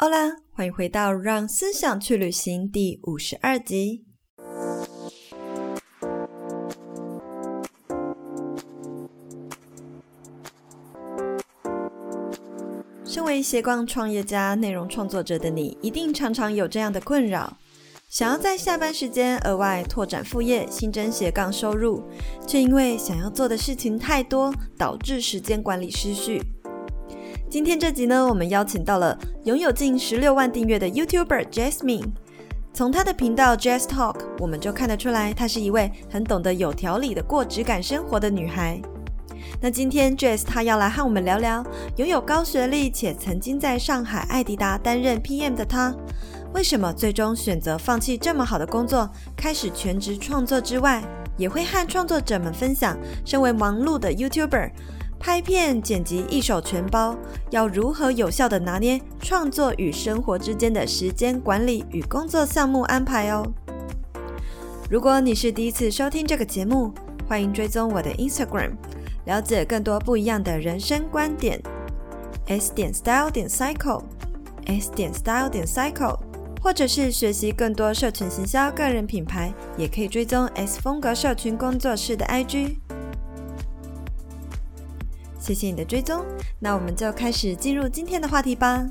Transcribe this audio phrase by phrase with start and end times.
[0.00, 4.06] 好啦，欢迎回到《让思想去旅行》第五十二集。
[13.04, 17.58] 身为斜杠创业家、内容创作者的你，一定常常有这样的困扰：
[18.08, 22.02] 想要在下班时间额外拓展副业、新增斜杠收入，
[22.46, 26.40] 却因为想要做的事情太多，导致时间管理失序。
[27.50, 32.12] 今天这集呢，我们邀请到了拥有近十六万订阅的 YouTuber Jasmine。
[32.72, 38.80] 从她的频道 Jazz Talk，我们就看得出来，她是一位很懂得有条理的过质感生活的女孩。
[39.60, 41.64] 那今天 Jazz 她要来和我们聊聊，
[41.96, 45.92] 拥有高学历且曾经在上海爱迪达担任 PM 的她，
[46.54, 51.02] 为什么最终选择放弃这么好的工作，开始全职创作之外，
[51.36, 54.70] 也会和创作者们分享，身为忙碌的 YouTuber。
[55.20, 57.14] 拍片剪辑一手全包，
[57.50, 63.44] 要如何有效地拿捏创作与生活之间的时间管理与工作项目安排哦？
[64.90, 66.90] 如果你是第一次收听这个节目，
[67.28, 68.70] 欢迎追踪我的 Instagram，
[69.26, 71.60] 了解更多不一样的人生观点。
[72.46, 76.18] S 点 Style 点 Cycle，S 点 Style 点 Cycle，
[76.62, 82.78] 或者是学习更多社群行销个人品牌，也可以追踪 S 风格社群工作室的 IG。
[85.40, 86.22] 谢谢你的追踪，
[86.58, 88.86] 那我们就开始进入今天的话题吧。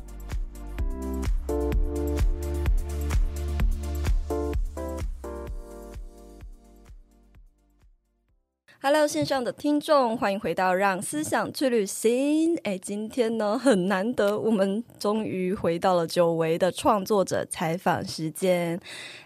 [8.91, 12.55] Hello，线上的听众，欢迎回到《让思想去旅行》。
[12.63, 18.79] 哎，今天呢很难得，我们终于回到了久违的创作者采访时间。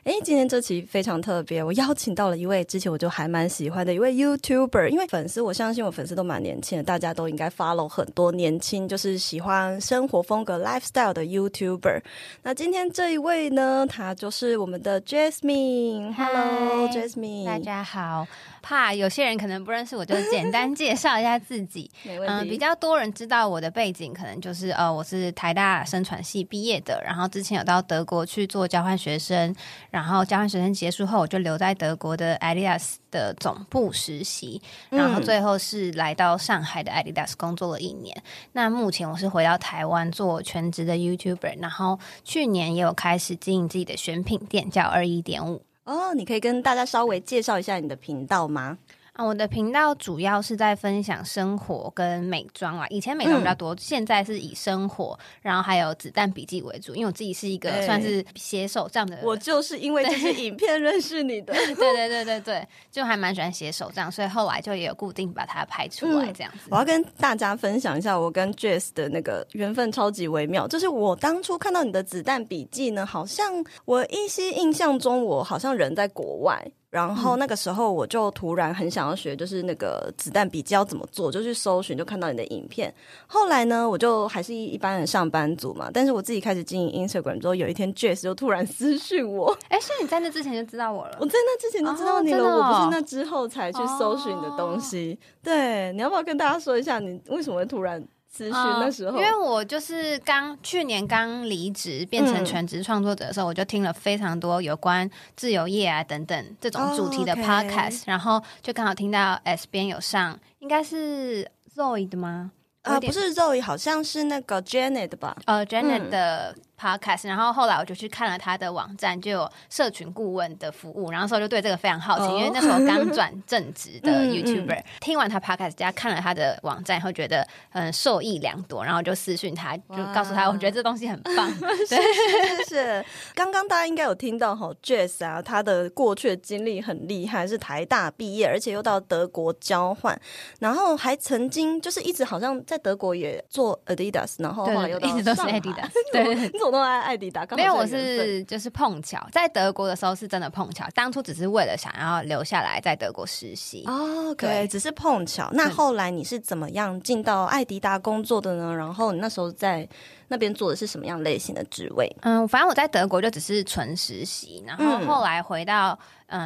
[0.03, 12.01] 哎，今天这期非常特别，我邀请到了一位之前我就还蛮喜欢的一位 YouTuber，因为粉丝，我相信我粉丝都蛮年轻的，大家都应该 follow 很多年轻就是喜欢生活风格 lifestyle 的 YouTuber。
[12.41, 16.13] 那今天这一位呢，他就是我们的 Jasmine。
[16.13, 18.27] Hello，Jasmine，大家好。
[18.63, 21.91] 怕有些人可能不认识我，就简单介绍一下自己。
[22.07, 29.53] 嗯、呃，比较多人知道我的背景，可能就是呃，我是台大生传系毕业的，然后之前有到德国去做交换学生，
[29.91, 38.15] 然后交换学生结束后，我就留在德国的 Adidas 的总部实习，然后最后是来到上海的 Adidas 工作了一年。
[38.17, 45.65] 嗯、那目前我是回到台湾做全职的 YouTuber，然后去年也有开始经营自己的选品店，叫二一点五。
[45.85, 48.77] 哦，你可以跟大家稍微介绍一下你的频道吗？
[49.13, 56.95] 啊，我的频道主要是在分享生活跟美妆啊，以前美妆比较多，嗯、现在是以生活，然后还有子弹笔记为主。
[56.95, 61.53] 因为我自己是一个算是写手账的人，我就是因为这些影片认识你的。
[61.53, 66.61] 对对对对对，就还蛮喜欢写手账，所以后来就也有固定把它拍出来这样子。
[66.65, 76.71] 嗯、我要跟大家分享一下我跟 Jazz 的那个缘分超级微妙，就是我当初看到你的子弹笔记呢，好像我依稀印象中我好像人在国外。
[76.93, 82.93] 然后那个时候我就突然很想要学，就是那个子弹笔记要怎么做，就去搜寻，就看到你的影片。
[83.25, 91.17] 后来呢，我就还是一般的上班族嘛，但是我自己开始经营 Instagram 之后，有一天 Jess 就突然私讯我， 哎，所以你在那之前就知道我了？
[91.19, 95.17] 我在那之前就知道你了，哦哦、我不是那之后才去搜寻你的东西。
[95.19, 98.07] 哦、对，你要不要跟大家说一下，你为什么会突然？
[98.35, 112.51] 咨询的时候，因为我就是刚去年刚离职变成全职创作者的时候，嗯、我就听了非常多有关自由业啊等等这种主题的 podcast，、哦 okay、然后就刚好听到 S 边有上，应该是 Zoe 的吗？
[112.81, 115.37] 啊，不是 Zoe，好像是那个 Janet 的吧？
[115.45, 116.55] 呃，Janet 的。
[116.83, 122.39] Podcast，然后后来我就去看了他的网站，就有社群顾问的服务，然后时候就对这个非常好奇，oh.
[122.39, 131.49] 因为那时候刚 转正职的 YouTuber，嗯嗯、听完他 Podcast 加看了他的网站，然后觉得嗯受益良多，然后就私讯他，就告诉他我觉得这东西很棒。
[131.87, 140.19] 是是，是，刚刚大家应该有听到哈，Jess 啊，他的过去的经历很厉害，是台大毕业，而且又到德国交换，
[140.59, 146.49] 然后还曾经就是一直好像在德国也做 Adidas，然后后来又到一直都是 Adidas，对。
[146.73, 155.49] 都爱艾迪达，没有，我是就是碰巧，在德国的时候是真的碰巧，当初只是为了想要留下来在德国实习哦对，只是碰巧。
[155.53, 158.75] 那后来你是怎么样进到艾迪达工作的呢？
[158.75, 159.87] 然后你那时候在
[160.29, 162.11] 那边做的是什么样类型的职位？
[162.21, 165.91] 嗯，反正我在德国就只是纯实习，然后后来回到。
[165.91, 165.99] 嗯，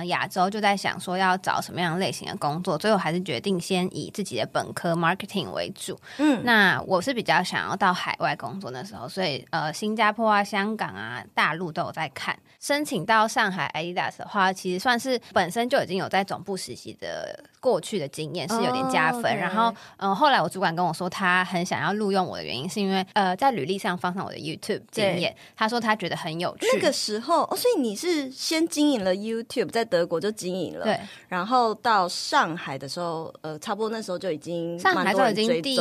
[0.05, 5.99] 亚洲就在想说要找什么样类型的工作，最后还是决定先以自己的本科 marketing 为主。
[6.17, 12.37] 嗯，那我是比较想要到海外工作的时候，所以呃，新加坡啊、香港啊、大陆都有在看。
[12.59, 19.23] 申请到上海 Adidas 的话，其实算是本身就已经有在总部实习的过去的经验是有点加分。
[19.23, 19.41] Oh.
[19.41, 25.35] 然后，嗯，后来我主管跟我说，他很想要录用我的原因是因为，呃，在履历上放上我的 YouTube 经验。
[25.55, 26.67] 他说他觉得很有趣。
[26.73, 30.99] 那个时候，哦，所以你是先经营了 YouTube，在德国就经营了，对。
[31.27, 35.77] 然后到上海的时候，呃，差不多那时候就已经上海就已经第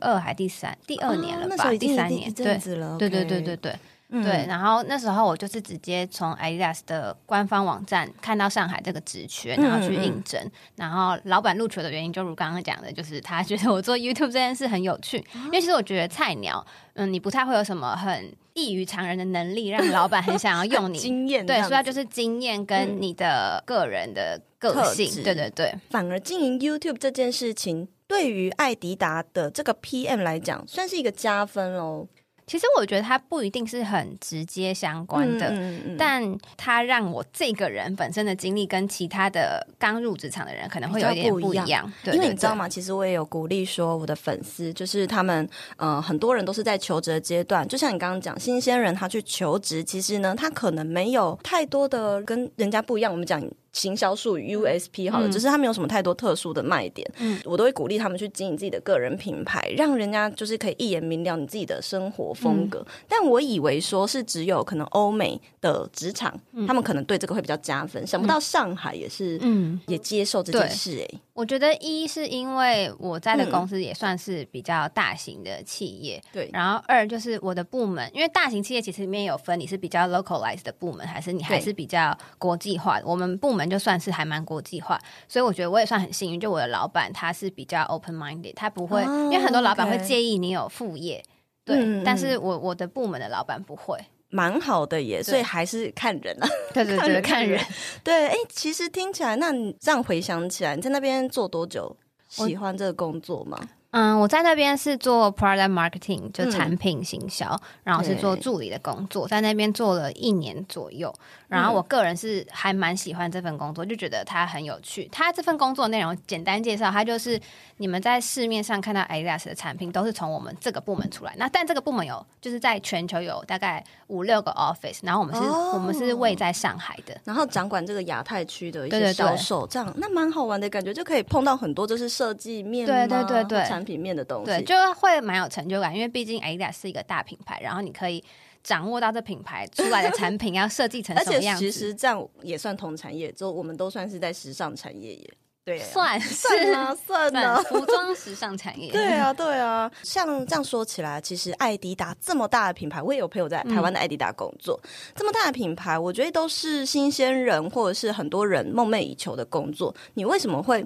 [0.00, 1.68] 二还第三第二年了吧？
[1.68, 2.58] 哦、第三年，对，
[2.98, 3.76] 对对对对对对。
[4.10, 10.40] 嗯、对，然后那时候我就是直接从 Adidas 的官方网站看到上海这个职缺，然后去应征。
[10.76, 15.18] 然后老板录取的原因，就如刚刚讲的，就是他觉得我做 YouTube 这件事很有趣。
[15.34, 20.96] 哦、因为其实我觉得菜鸟，嗯，你不太会有什么很异于常人的能力，让老板很想要用你。
[20.98, 25.06] 经验对，所以就是经验跟你的个人的个性。
[25.20, 32.06] 嗯、对对对，反而经营 YouTube 这件事情，对于艾迪达的这个 PM 来讲，算是一个加分哦。
[32.48, 41.66] 其实我觉得它不一定是很直接相关的，嗯嗯嗯、但它让我这个人本身的经历跟其他的刚入职场的人可能会有点不一样。
[41.66, 42.68] 一样对对对，因为你知道吗？
[42.68, 53.12] 其实我也有鼓励说，我的粉丝就是他们，呃，很多人都是在求职阶段，就像你刚刚讲，新鲜人他去求职，其实呢，他可能没有太多的跟人家不一样。
[53.12, 53.40] 我们讲。
[53.72, 62.80] 行销术语 USP 好了，嗯、只是他没有什么太多特殊的卖点，嗯，我都会鼓励他们去经营自己的个人品牌，让人家就是可以一眼明了你自己的生活风格。
[62.80, 71.20] 嗯、但我以为说是只有可能欧美的职场，嗯、他们可能对这个会比较加分，想不到上海也是，嗯，也接受这件事哎、欸。
[71.34, 76.50] 我觉得一是因为我在的公司也算是比较大型的企业，对、嗯。
[76.52, 83.06] 然后二就是我的部门，因为大型企业其实里面有分，你是比较 localized 的部门，还是你还是比较国际化的。
[83.06, 86.38] 我们部门就算是还蛮国际化，所以我觉得我也算很幸运。
[86.38, 91.24] 就我的老板他是比较 open minded，他不会，哦、因为很多老板会介意你有副业，
[91.64, 91.78] 对。
[91.78, 93.98] 嗯、但是我我的部门的老板不会。
[94.30, 96.46] 蛮好的耶，所以还是看人啊。
[96.74, 97.58] 对对对， 看人。
[98.04, 101.96] 对，哎，其实听起来，那你这样回想起来，你在那边做多久？
[102.28, 103.58] 喜欢这个工作吗？
[103.90, 111.14] 嗯，我在那边是做 product marketing，就产品行销，嗯、然后是做助理的工作，在那边做了一年左右。
[111.48, 115.08] 然后我个人是还蛮喜欢这份工作，就觉得它很有趣。
[115.10, 117.40] 它这份工作内容简单介绍，它就是
[117.78, 121.32] 你们在市面上看到 Adidas 的产品都是从我们这个部门出来。
[121.38, 138.22] 那但这个部门有就是在全球有大概五六个 office，然后我们是、哦、我们是位在上海的，然后掌管这个亚太区的一些销售，对对对，这样那蛮好玩的感觉，就可以碰到很多就是设计面对对对对产品面的东西，对，就会蛮有成就感，因为毕竟 Adidas 是一个大品牌，然后你可以。
[138.60, 141.64] 掌握到这品牌出来的产品要设计成什么样子？
[141.64, 145.34] 而且其实这样也算同产业，就我们都算是在时尚产业耶。
[145.64, 148.90] 对、啊，算 是啊，算啊，服装时尚产业。
[148.90, 149.90] 对啊，对啊。
[150.02, 154.78] 像这样说起来，其实艾迪达这么大的品牌，我也有朋友在台湾的艾迪达工作。
[154.82, 159.94] 嗯、这么大的品牌，我觉得都是新鲜人或者是很多人梦寐以求的工作。
[160.14, 160.84] 你为什么会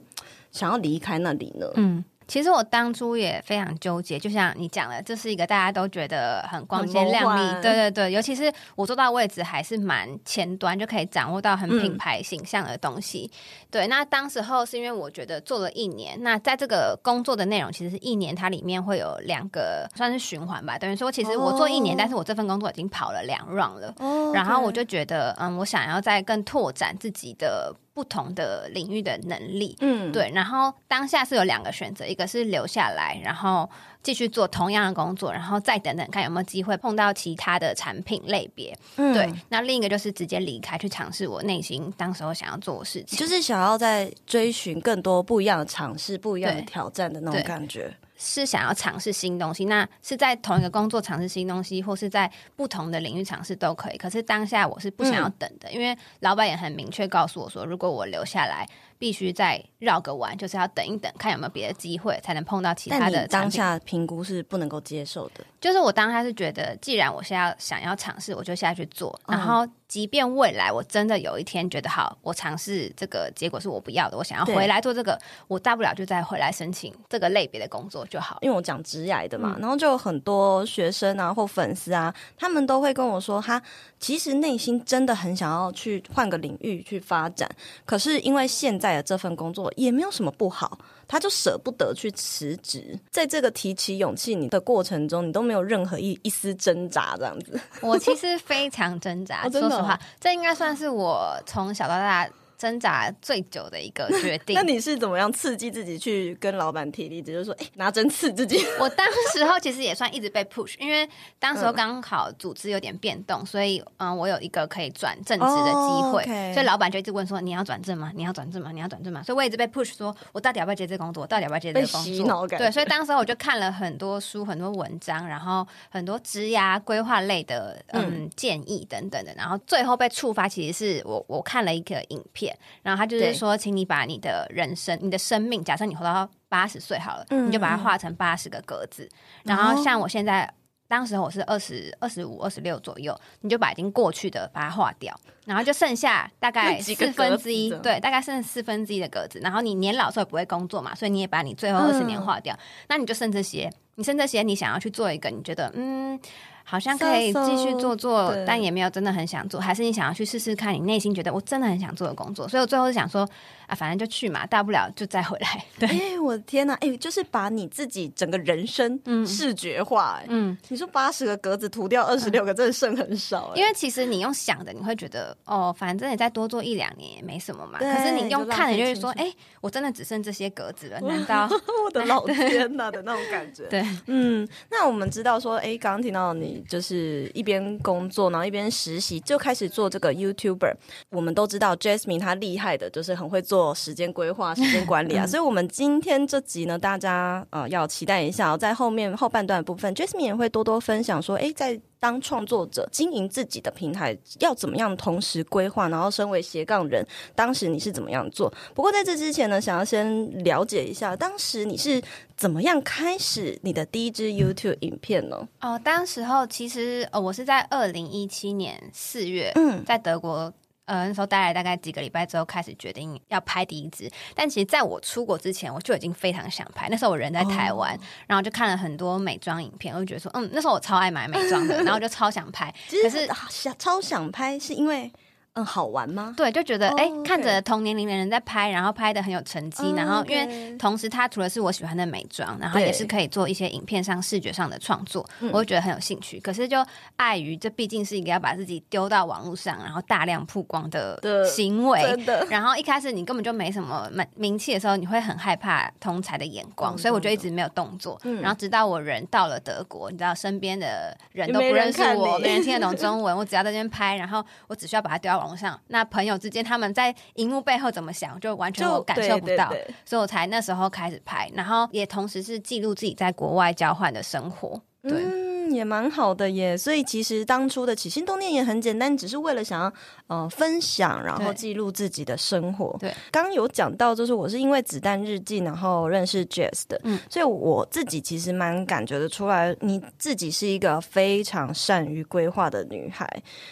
[0.52, 1.66] 想要离开那里呢？
[1.76, 2.04] 嗯。
[2.26, 13.30] 其实我当初也非常纠结，就像你讲的，这是一个大家都觉得很光鲜亮丽，对对对，尤其是我坐到位置还是蛮前端，就可以掌握到很品牌形象的东西。
[13.32, 13.36] 嗯、
[13.70, 27.74] 对，那当时候是因为我觉得做了一年，那在这个工作的内容其实是一年，它里面会有两个算是循环吧，等于说其实我做一年，哦、但是我这份工作已经跑了两 round 了，哦、然后我就觉得，嗯，我想要再更拓展自己的。
[27.94, 33.68] 不同的领域的能力，嗯，对，然后当下是有两个选择，一个是留下来，然后
[34.02, 47.94] 继续做同样的工作，然后再等等看有没有机会碰到其他的产品类别，嗯，对，那另一个就是直接离开，去尝试我内心当时候想要做的事情，就是想要在追寻更多不一样的尝试、不一样的挑战的那种感觉。
[48.24, 53.96] 是想要尝试新东西，那是在同一个工作尝试新东西，或是在不同的领域尝试都可以。
[53.98, 58.68] 可是当下我是不想要等的，嗯、因为老板也很明确告诉我说，如果我留下来。
[59.02, 63.26] 必须再绕个弯，就是要等一等，看有没有别的机会，才能碰到其他的。
[63.28, 69.20] 但当下评估是不能够接受的，就是我当下是觉得，既然我现在想要尝试，我就下去做。
[69.26, 75.18] 然后，即便未来我真的有一天觉得好，我尝试这个结果是我不要的，我想要回来做这个，
[75.48, 78.38] 我大不了就再回来申请这个类别的工作就好。
[78.40, 83.60] 因为我讲职涯的嘛，嗯、然后就有很多学生啊或粉丝啊，他们都会跟我说，他
[83.98, 87.50] 其实内心真的很想要去换个领域去发展，
[87.84, 88.91] 可是因为现在。
[89.00, 92.98] 这份工作也没有什么不好，他就舍不得去辞职。
[93.10, 97.60] 在这个提起勇气你的过程中，你都没有任何一一丝挣扎，这样子。
[97.80, 102.28] 我其实非常挣扎，哦、说实话，这应该算是我从小到大
[102.62, 104.54] 挣扎最久的一个决定。
[104.54, 107.32] 那你是怎么样刺激自己去跟老板提离职？
[107.32, 108.64] 就是说，哎、欸，拿针刺自己。
[108.78, 111.08] 我当时候其实也算一直被 push，因为
[111.40, 116.54] 当时候刚好组织有点变动，所以嗯，我有一个可以转正职的机会，oh, okay.
[116.54, 118.12] 所以老板就一直问说，你要转正吗？
[118.14, 118.70] 你要转正吗？
[118.70, 119.24] 你要转正吗？
[119.24, 121.22] 所以我一直被 push 说，我到底要不要接这工作？
[121.24, 122.46] 我到底要不要接这个工作？
[122.56, 132.51] 对，所以当时候我就看了很多书、很多文章，然后很多职涯规划类的嗯，嗯建议等等的，然后最后被触发，其实是我我看了一个影片，
[132.82, 139.08] 然后他就是说，请你把你的人生、你的生命，假设你活到八十岁好了，嗯、你就把它画成八十个格子，
[139.44, 140.52] 然后像我现在。
[140.88, 149.38] 当时我是二十二十五、二十六左右，你就把已经过去的把它画掉，然后就剩下大概四分之一，对，大概剩四分之一的格子。
[149.42, 153.72] 然后你年老时候也不会工作嘛，所以你也把你最后二十年画掉，嗯、那你就剩这些。
[153.94, 156.20] 你剩这些，你想要去做一个，你觉得嗯。
[156.64, 163.28] 好像可以继续做做但也没有真的很想做，还是你想要去试试看你内心觉得我真的很想做的工作，所以我最后是想说
[163.66, 165.64] 啊，反正就去嘛，大不了就再回来。
[165.78, 173.60] 对，哎、欸，我的天哪，哎、欸，就是把你自己整个人生视觉化、欸，嗯，你说八十个格子涂掉二十六个，真的剩很少、欸。
[173.60, 177.78] 因为其实你用想的，你会觉得哦，反正你再多做一两年也没什么嘛。
[177.78, 181.48] 可是你用看的，就是说，哎、欸，我真的只剩这些格子了，难 道
[181.84, 183.64] 我的老 天哪的那种感觉？
[183.68, 186.51] 对，嗯，那我们知道说，哎、欸，刚刚听到你。
[186.68, 190.74] 就是一边工作，然后一边实习，就开始做这个 YouTuber。
[191.10, 195.26] 我们都知道 Jasmine 她厉害的，就是很会做时间规划、时间管理啊。
[195.26, 201.80] 所以，我们今天这集呢，大家呃要期待一下，在后面后半段部分，Jasmine 也会多多分享说，哎，在。
[202.02, 205.88] 当创作者经营自己的平台要怎么样同时规划？
[205.88, 207.06] 然后身为斜杠人，
[207.36, 208.52] 当时你是怎么样做？
[208.74, 212.02] 不过在这之前呢，想要先了解一下，当时你是
[212.36, 215.46] 怎么样开始你的第一支 YouTube 影片呢？
[215.60, 220.52] 哦，当时候其实呃，我是在二零一七年四月，嗯，在德国。
[220.84, 224.10] 呃，那时候待了大概几个礼拜之后，开始决定要拍第一支。
[224.34, 226.88] 但其实在我出国之前，我就已经非常想拍。
[226.90, 232.72] 那时候我人在台湾，哦、然后就看了很多美妆影片，我就觉得说，嗯，那时候我超爱买美妆的，然后我就超想拍。
[233.02, 235.10] 可是想超想拍，是因为。
[235.54, 236.32] 嗯，好玩吗？
[236.34, 239.96] 对，就觉得哎、oh, okay.，看着同年龄的人在拍，然后拍的很有成绩，oh, okay.
[239.96, 246.40] 然后因为同时他除了是我喜欢的美妆，然后也是可以做一些影片上视觉上的创作，我就觉得很有兴趣。
[246.40, 246.82] 可是就
[247.16, 252.00] 碍于这毕竟是一个要把自己丢到网络上，然后大量曝光的行为。
[252.48, 258.18] 然后一开始你根本就没什么名名气的时候，你会很害怕同才的眼光，所以我就一直没有动作。
[258.40, 265.41] 然后直到我人到了德国，你知道身边的人都不认识我，没人，没人听得懂中文，我只要在这边拍，然后我只需要把它丢到。
[265.44, 275.12] 网上，那朋友之间他们在荧幕背后怎么想，就完全我感受不到，对对对，所以我才那时候开始拍，然后也同时是记录自己在国外交换的生活，对。
[275.12, 275.41] 嗯
[275.74, 279.92] 也蛮好的耶，所以其实当初的起心动念也很简单，只是为了想要
[280.26, 282.96] 呃分享，然后记录自己的生活。
[283.00, 293.28] 对，刚刚有讲到，就是我是因为子弹日记然后认识 Jess 的，嗯，所以我自己其实蛮感觉得出来，你自己是一个非常善于规划的女孩。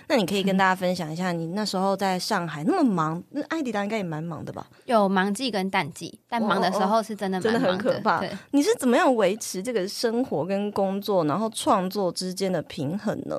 [0.07, 4.67] 那你可以跟 大家分享一下，你那时候在上海那么忙，那艾迪达应该也蛮忙的吧？
[4.87, 8.21] 有忙季跟淡季，但忙的时候是真的真的很可怕。
[8.21, 13.37] 对，你是怎么样维持这个生活跟工作，然后创作之间的平衡呢？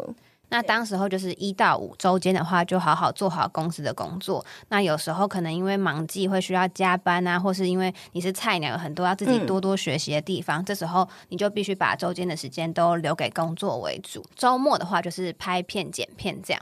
[0.53, 4.45] 那当时候就是一到五周间的话，就好好做好公司的工作。
[4.67, 14.21] 那有时候可能因为忙季会需要加班啊，或是因为你是菜鸟，有很多要自己多多学习的地方，嗯、这时候你就必须把周间的时间都留给工作为主。
[14.35, 16.61] 周末的话就是拍片、剪片这样。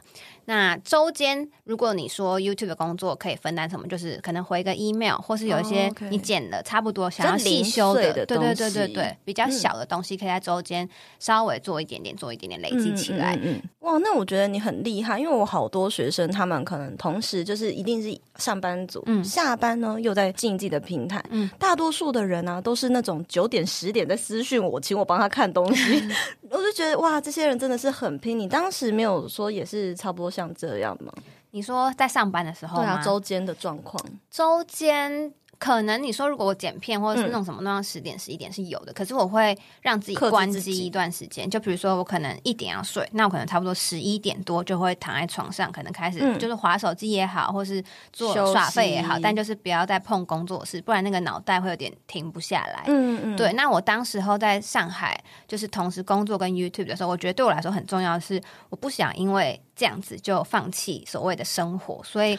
[0.50, 10.90] 那周间，如果你说 YouTube 的工作可以分担什么，就是可能回个 email，或是有一些你剪的差不多想要细修的，的对对对对对，比较小的东西可以在周间
[11.20, 13.36] 稍微做一点点，做一点点累积起来。
[13.36, 26.04] 嗯，嗯，嗯哇，那我觉得你很厉害，因为我好多学生他们可能同时就是一定是上班族，嗯，下班呢又在经营自己的平台，嗯，大多数的人呢、啊、都是那种九点十点在私讯我，请我帮他看东西，
[26.50, 28.40] 我就觉得哇，这些人真的是很拼。
[28.40, 30.39] 你当时没有说也是差不多。
[30.40, 31.12] 像这样吗？
[31.52, 32.84] 你说在上班的时候吗？
[32.84, 35.34] 对啊，周间的状况，周间。
[35.60, 41.50] 可能你说如果我剪片或者是弄什么弄到十点十一点是有的，可是我会让自己关机一段时间。
[41.50, 52.86] 就比如说我可能一点要睡，那我可能差不多十一点多就会躺在床上，可能开始就是滑手机也好，或是做耍废也好，但就是不要再碰工作室，不然那个脑袋会有点停不下来。
[52.88, 53.52] 嗯嗯，对。
[53.52, 62.38] 那我当时候在上海，就是同时工作跟 YouTube 的时候，我觉得对我来说很重要的是，我不想因为这样子就放弃所谓的生活，所以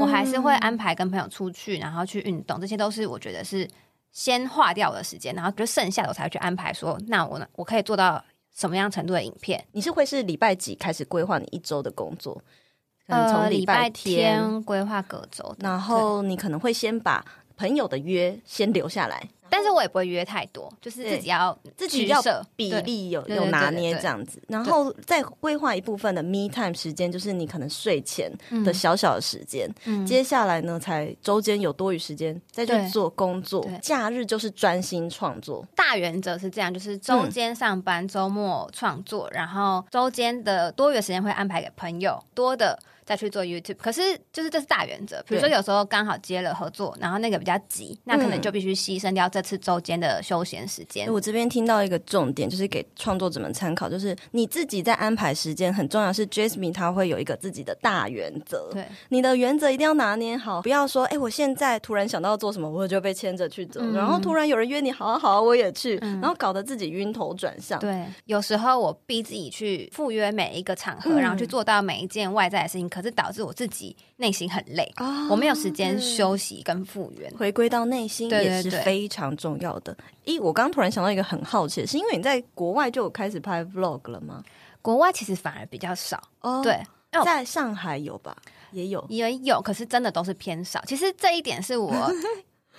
[0.00, 2.42] 我还是会安排跟朋友出去，然后去运。
[2.44, 3.68] 动，这些都是我觉得是
[4.10, 8.24] 先划掉我的时间，然后就剩下的我才会去安排说，那我呢，我可以做到
[8.56, 9.62] 什么样程度的影片？
[9.72, 12.42] 你是会是礼拜几开始规划你一周的工作？
[13.06, 17.24] 从礼拜天规划隔周，然后你可能会先把
[17.56, 19.28] 朋友的约先留下来。
[19.54, 22.22] 但是我也不会约太多，就是自己要自己要
[22.56, 28.32] 比例有有拿捏这样子，然后再规划一部分的 me time 时间，就是你可能睡前
[28.64, 29.70] 的小小的时间。
[29.84, 35.62] 嗯，接下来呢，才周间有多余时间再去做工作，假日就是专心创作。
[35.76, 42.78] 大原则是这样，就是周间上班，周末创作，然后周间的多余时间会安排给朋友多的。
[43.12, 45.22] 再去做 YouTube，可是就是这是大原则。
[45.28, 51.12] 比如说有时候刚好接了合作，然后那个比较急，那可能就必须牺牲掉这次周间的休闲时间。
[51.12, 56.10] 我这边听到一个重点，就是给创作者们参考，就是你自己在安排时间很重要。
[56.12, 67.78] 是 Jasmine 他会有一个自己的大原则，对，你的原则一定要拿捏好，不要说哎，我现在突然想到做什么，我就被牵着去走，嗯、然后突然有人约你，好啊好啊，我也去，嗯、然后搞得自己晕头转向。
[67.80, 72.88] 对，有时候我逼自己去赴约每一个场合，嗯、然后去做到每一件外在的事情。
[72.88, 79.96] 可是导致我自己内心很累，哦、我没有时间休息跟复原，回归到内心也是非常重要的。
[80.24, 84.42] 咦，我刚刚突然想到一个很好奇的是，因为你在国外就有开始拍 vlog 了吗？
[84.80, 86.62] 国外其实反而比较少哦。
[86.62, 86.80] 对，
[87.24, 88.36] 在上海有吧？
[88.70, 90.82] 也有，也有，可是真的都是偏少。
[90.86, 91.92] 其实这一点是我。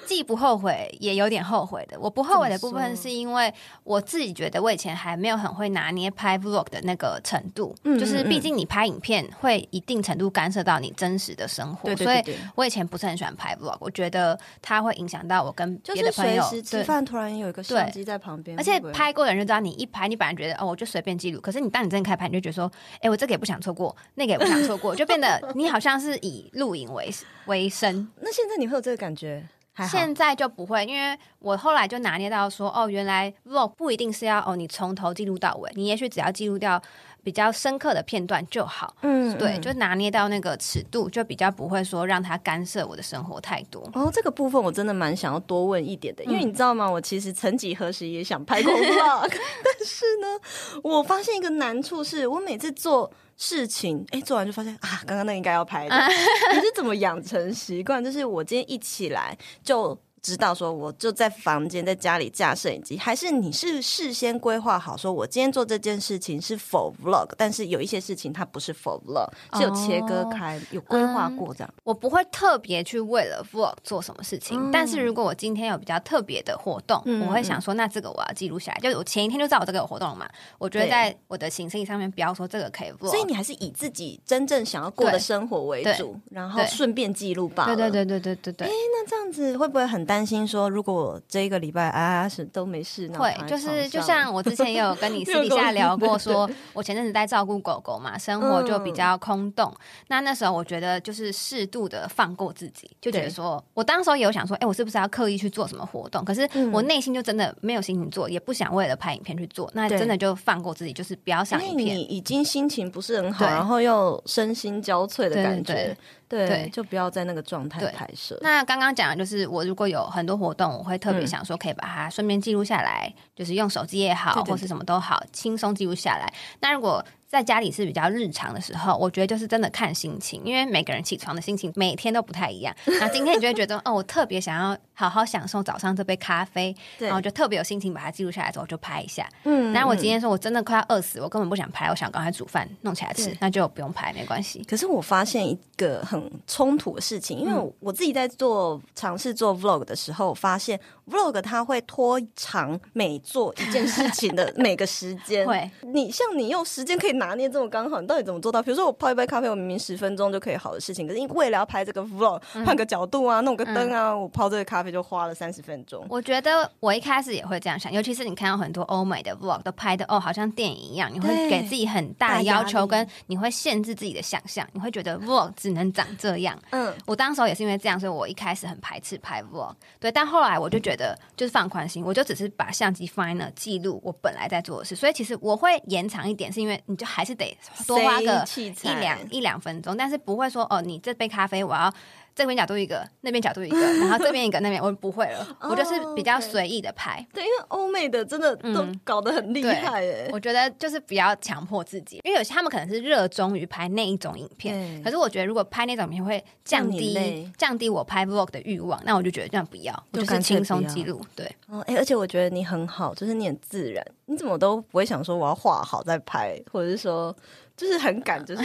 [0.06, 2.00] 既不后悔，也有点后悔的。
[2.00, 12.24] 我不后悔的部分是因为我自己觉得我以前还没有很会拿捏拍 vlog 的那个程度，嗯嗯嗯，就是毕竟你拍影片会一定程度干涉到你真实的生活，所以
[12.56, 13.78] 我以前不是很喜欢拍 vlog。
[13.80, 16.44] 我觉得它会影响到我跟别的朋友。
[16.64, 27.10] 吃饭，突然有一个相机在旁边，而且拍过的人就知道，你一拍，你本来觉得哦，我就随便记录，可是你当你真的开拍，你就觉得说，哎、欸，我这个也不想错过，那个也不想错过，就变得 你好像是以录影为
[27.46, 28.08] 为生。
[28.20, 29.44] 那现在你会有这个感觉？
[29.90, 36.80] 现在就不会，因为我后来就拿捏到说，哦，原来 vlog 不一定是要哦，你从头记录到尾，你也许只要记录掉
[37.24, 38.96] 比较深刻的片段就好。
[39.02, 43.90] 嗯，对，就拿捏到那个尺度，就比较不会说让它干涉我的生活太多。
[43.94, 46.90] 哦，这个部分我真的蛮想要多问一点的，因为你知道吗？
[46.90, 50.40] 我其实曾几何时也想拍过 vlog，但是呢，
[50.84, 53.12] 我发现一个难处是，我每次做。
[53.36, 55.96] 事情哎，做完就发现啊，刚刚那应该要拍的。
[56.54, 58.02] 你是怎么养成习惯？
[58.02, 59.98] 就是我今天一起来就。
[60.24, 71.74] 知道说我就在房间在家里架摄影机，还是你是事先规划好说，我今天做这件事情是 for vlog，但是有一些事情它不是 for vlog，是有切割开，哦、有规划过这样。
[71.84, 78.80] 我不会特别去为了 vlog 做什么事情，嗯、但是如果我今天有比较特别的活动，嗯、我会想说，那这个我要记录下来。
[78.80, 80.26] 就我前一天就知道我这个有活动了嘛，
[80.58, 83.10] 我觉得在我的行程上面标说这个可以 vlog。
[83.10, 87.66] 所以你还是以自己真正想要过的生活为主，然后顺便记录吧。
[87.66, 88.68] 对对对对对对对。
[88.68, 99.74] 哎，那这样子会不会很担心说，如果这一个礼拜啊是都没事，会就是就像我之前也有跟你 私底下聊过， 说我前阵子在照顾狗狗嘛，生活就比较空洞。
[99.76, 106.24] 嗯、那那时候我觉得就是适度的放过自己，就觉得说我当时候也有想说，哎、欸，我是不是要刻意去做什么活动？
[106.24, 109.68] 可是我内心就真的没有心情做，也不想为了拍影片去做。
[109.74, 111.98] 那真的就放过自己，就是不要想影片。
[111.98, 115.98] 你已经心情不是很好，然后又身心交瘁的感觉。
[116.30, 118.36] 对就不要在那个状态拍摄。
[118.42, 126.34] 那刚刚讲的就是，我如果有很多活动，我会特别想说，可以把它顺便记录下来，嗯、就是用手机也好，对对对或是什么都好，轻松记录下来。
[126.60, 127.04] 那如果
[127.34, 132.72] 在家里是比较日常的时候，我觉得就是真的看心情，因为每个人起床的心情每天都不太一样。
[132.86, 139.28] 那今天你就会觉得，哦，我特别想要好好享受早上这杯咖啡，然后就特别有心情把它记录下来之后就拍一下。
[139.46, 144.64] 嗯，但我今天说我真的快要饿死，我根本不想拍，我想赶快煮饭弄起来吃，那就不用拍没关系。
[144.70, 155.48] 可是我发现一个很冲突的事情，因为我自己在做尝试做 vlog 的时候，我发现 vlog 它会拖长每做一件事情的 每个时间。
[155.48, 157.23] 会，你像你用时间可以。
[157.24, 158.62] 拿捏这么刚好，你到底怎么做到？
[158.62, 166.06] 比如说我泡一杯咖啡，我明明十分钟就可以好的事情，可是因为为了要拍这个 vlog，换个角度啊，弄个灯啊，嗯、我泡这个咖啡就花了三十分钟。
[166.10, 176.58] 我觉得我一开始也会这样想，尤其是你看到很多欧美的 vlog 都拍的哦，好像电影一样，你会给自己很大的要求，跟你会限制自己的想象，你会觉得 vlog 只能长这样。
[176.72, 179.74] 嗯，我当时候也是因为这样，所以我一开始很排斥拍 vlog。
[180.00, 184.96] 对，但后来我就觉得就是放宽心，我就只是把相机放在那记录我本来在做的事。
[184.96, 187.56] 所以其实我会延长一点，是因为你就还是得。
[187.86, 188.46] 多花个
[188.84, 191.94] 一两一两分钟，但是不会说哦，你这杯咖啡我要。
[192.36, 197.26] 这边角度一个， 那边角度一个，然后这边一个，那边我不会了， 我就是比较随意的拍。
[197.34, 200.30] 对，因为欧美的真的都搞得很厉害哎。
[200.32, 211.22] 我觉得就是不要强迫自己，因为有些他们可能是热衷于拍那一种影片，可是我觉得如果拍那种影片会降低降低我拍 vlog 的欲望，那我就觉得这样不要，我就是轻松记录。
[211.36, 217.36] 对，哦哎，而且我觉得你很好，就是你很自然，你怎么都不会想说我要画好再拍，或者是说
[217.76, 218.64] 就是很敢， 就是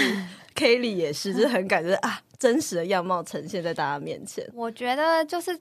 [0.55, 4.47] Kelly 也是，就是很敢，就是啊，真实的样貌呈现在大家面前。
[4.55, 5.59] 我觉得就是。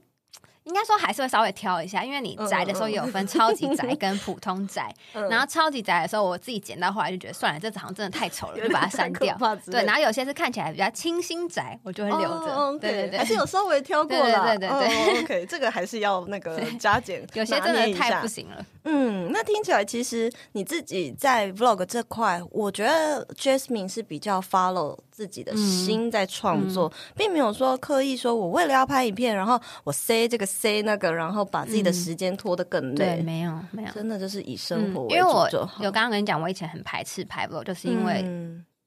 [0.68, 4.94] 应该说还是会稍微挑一下，因为你宅的时候也有分超级宅跟普通宅。
[5.14, 9.38] 嗯、然后超级宅的时候，我自己剪到后来就觉得算了，这好像真的太丑了，就把它删掉。
[9.66, 12.54] 对，然后有些是看起来比较清新宅，我就会留着。
[12.54, 14.58] 哦、对对对，还是有稍微挑过了。
[14.58, 17.26] 对对对 OK， 这个还是要那个加减。
[17.34, 18.66] 有些真的太不行了。
[18.84, 33.16] 嗯，那听起来其实你自己在 Vlog 这块，我觉得 Jasmine 是比较 follow 自己的心在创作，嗯嗯、并没有说刻意说我为了要拍影片，然后我塞这个塞那个，然后把自己的时间拖得更累。
[33.16, 35.16] 对，没有没有，真的就是以生活为主。
[35.16, 35.50] 因为我
[35.80, 38.22] 有刚刚跟你讲，我以前很排斥拍 Vlog，就是因为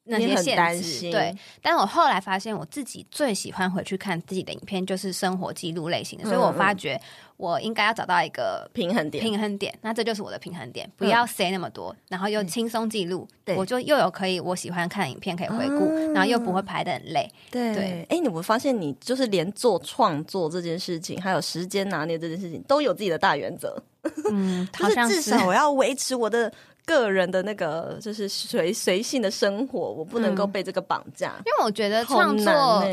[0.04, 1.10] 那些限制。
[1.10, 7.00] 对，但是我后来发现，我自己最喜欢回去看自己的影片，就是生活记录类型的，所以我发觉。
[7.40, 13.26] 我应该要找到一个平衡点，平衡点，那这就是我的平衡点，不要塞那么多，然后又轻松记录，
[13.56, 17.26] 我就又有可以我喜欢看影片可以回顾，然后又不会排的很累。
[17.50, 23.82] 对，哎，你会发现你就是连做创作这件事情，还有时间拿捏这件事情，都有自己的大原则。
[24.30, 26.52] 嗯， 好像是至少我要维持我的
[26.84, 31.36] 个人的那个就是随随性的生活，我不能够被这个绑架。
[31.46, 32.84] 因为我觉得创作。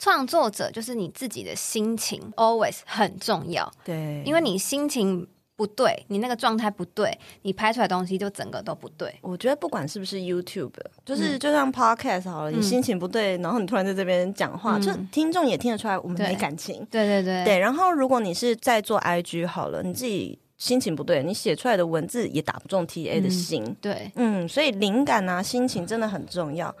[0.00, 3.70] 创作者就是你自己的心情，always 很重要。
[3.84, 9.14] 对，因为你心情不对，你那个状态不对，你拍出来的东西就整个都不对。
[9.20, 10.72] 我觉得不管是不是 YouTube，
[11.04, 16.76] 就是就像 Podcast 好了，嗯、你心情不对，然后你突然在这边讲话，嗯、就听众也听得出来我们没感情。
[16.90, 17.58] 对对对对。
[17.58, 23.62] 然后如果你是在做 IG 好了，你自己心情不对，你写出来的文字也打不中 TA 的心。
[23.62, 26.74] 嗯、对，嗯，所以灵感啊，心情真的很重要。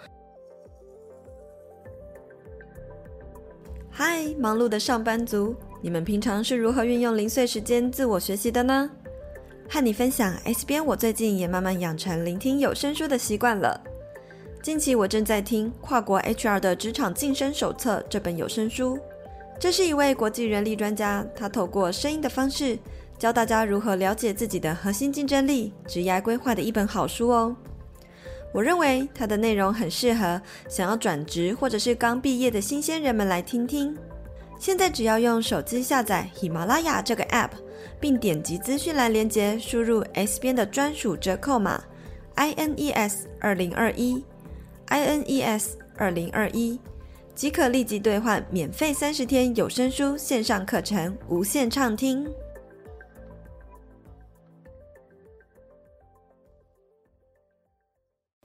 [3.92, 8.88] 嗨忙碌的上班族，你们平常是如何运用零碎时间自我学习的呢？
[9.68, 13.78] 和你分享，S 边我最近也慢慢养成聆听有声书的习惯了。
[14.62, 18.98] 近期我正在听《跨国 HR 的职场晋升手册》这本有声书，
[19.58, 22.78] 这是一位国际人力专家，他透过声音的方式
[23.18, 27.56] 教大家如何了解自己的核心竞争力、职业规划的一本好书哦。
[28.52, 33.96] 我认为它的内容很适合想要转职或者是刚毕业的新鲜人们来听听。
[34.58, 37.50] 现在只要用手机下载喜马拉雅这个 app，
[37.98, 41.82] 并点击资讯栏链接，输入 S 边的专属折扣码
[42.34, 44.22] I N E S 二零二一
[44.86, 46.78] I N E S 二零二一，
[47.34, 52.28] 即可立即兑换免费三十天有声书线上课程，无限畅听。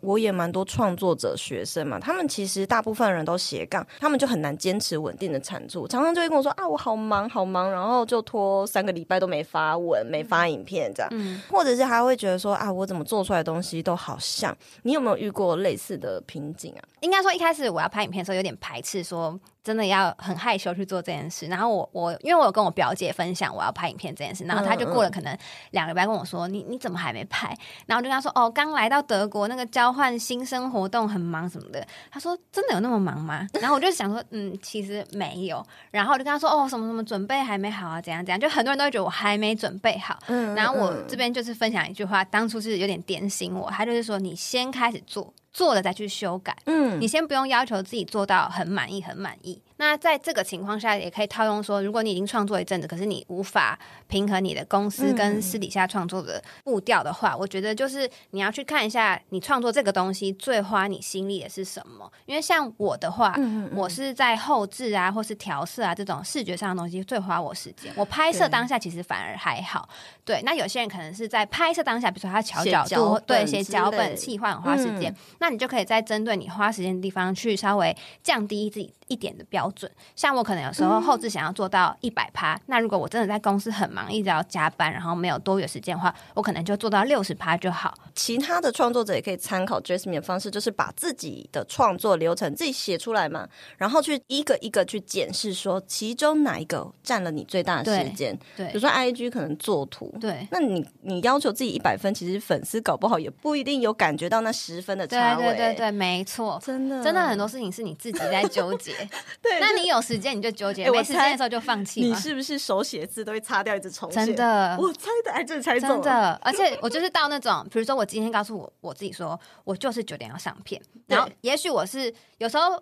[0.06, 16.82] 我也蛮多创作者学生嘛，他们其实大部分人都斜杠，他们就很难坚持稳定的产出，常常就会跟我说啊，我好忙好忙，然后就拖三个礼拜都没发文、没发影片这样，嗯、或者是还会觉得说啊，我怎么做出来的东西都好像，你有没有遇过类似的瓶颈啊？
[17.02, 19.39] 应该说一开始我要拍影片的时候有点排斥说。
[19.65, 25.36] 真的要很害羞去做这件事，然后我我因为我有跟我表姐分享我要拍影片这件事，然后她就过了可能
[25.71, 27.47] 两个礼拜跟我说，你你怎么还没拍？
[27.88, 31.84] 然后我就跟她说哦，刚来到德国那个交换新生活动很忙什么的。
[32.12, 33.47] 她说真的有那么忙吗？
[33.60, 35.65] 然后我就想说嗯，其实没有。
[35.89, 40.19] 然后我就跟她说哦，什么什么准备还没好啊，怎样怎样，就很多人都会觉得我还没准备好。
[40.28, 45.34] 嗯然后我这边就是分享一句话，当初是有点点醒我，他就是说你先开始做。
[45.56, 49.62] 做了再去修改，嗯，你先不用要求自己做到很满意，很满意。
[49.78, 62.12] 那在这个情况下，也可以套用说，如果你已经创作一阵子，可是你无法平衡你的公司跟私底下创作的步调的话，嗯、我觉得就是你要去看一下，你创作这个东西最花你心力的是什么。
[62.26, 67.92] 因为像我的话，嗯嗯嗯我是在后置啊，或是调色啊这种视觉上的东西最花我时间。
[67.96, 69.90] 我拍摄当下其实反而还好，
[70.24, 70.42] 对。
[70.44, 75.12] 那有些人可能是在拍摄当下，比如说他调角度，对，写脚本、企划很花时间。
[75.12, 79.91] 嗯那你就可以在针对你花时间的地方去稍微降低自己一点的标准。
[80.15, 87.93] 像我可能有时候后置想要做到一百趴，那如果我真的在公司很忙，一直要加班，然后没有多余时间的话，我可能就做到六十趴就好。
[88.13, 93.47] 其他的创作者也可以参考 Jasmine 的方式，就是把自己的创作流程自己写出来嘛，
[93.78, 98.38] 然后去一个一个去检视，说其中哪一个占了你最大的时间。
[98.56, 105.36] 对，比如说 IG 可能做图，对，那你你要求自己一百分，其实粉丝搞不好也不一定有感觉到那十分的差。
[105.36, 108.93] 对对对对，没错，真的真的很多事情是你自己在纠结。
[109.41, 112.02] 对，那你有时间你就纠结，没时间的时候就放弃。
[112.02, 114.26] 你是不是手写字都会擦掉一直重写？
[114.26, 115.96] 真的， 我猜的，哎真的猜中了。
[115.96, 122.82] 真的，而且我就是到那种，比如说我今天告诉我我自己说，我就是九点要上片，然后也许我是有时候。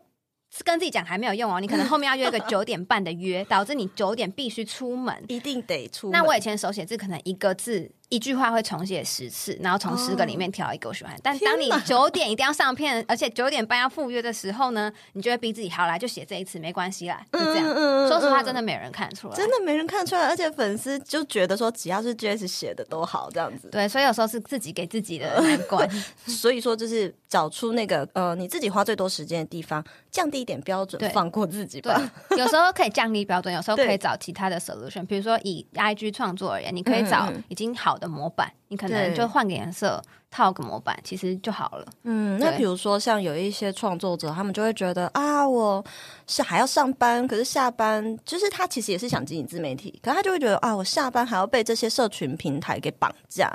[0.55, 6.11] 是跟自己讲还没有用哦，你可能后面要约一个 九点半的约，导致你九点必须出门，一定得出门。
[6.11, 11.11] 那我以前手写字可能一个字一句话会重写十次，然后从十个里面挑一个我喜欢。
[11.23, 17.65] 但当你九点一定要上片， 而且九点半要赴约的时候呢，你就会逼自己好来就写这一次，没关系啦，就这样。
[18.07, 23.69] 说实话，真的没人看出来，真的没人看出来，而且粉丝就觉得说只要是 Jess 写的都好这样子。
[23.71, 25.89] 对，所以有时候是自己给自己的难关。
[26.27, 31.99] 所以说，就是找出那个呃你自己花最多时间的地方，降低一点标准，放过自己吧。
[32.37, 35.03] 有时候可以降低标准，有时候可以找其他的 solution。
[35.07, 38.02] 比如说以 IG 创作而言，你可以找已经好的。
[38.03, 41.87] 的模板，你可能就换个颜色，套个模板，其实就好了。
[42.03, 45.83] 嗯，那比如说像有一些创作者，他们就会觉得啊，我
[46.27, 53.49] 是还要上班，可是下班就是他其实也是想经营自媒体，可是他就会觉得啊，我下班还要被这些社群平台给绑架。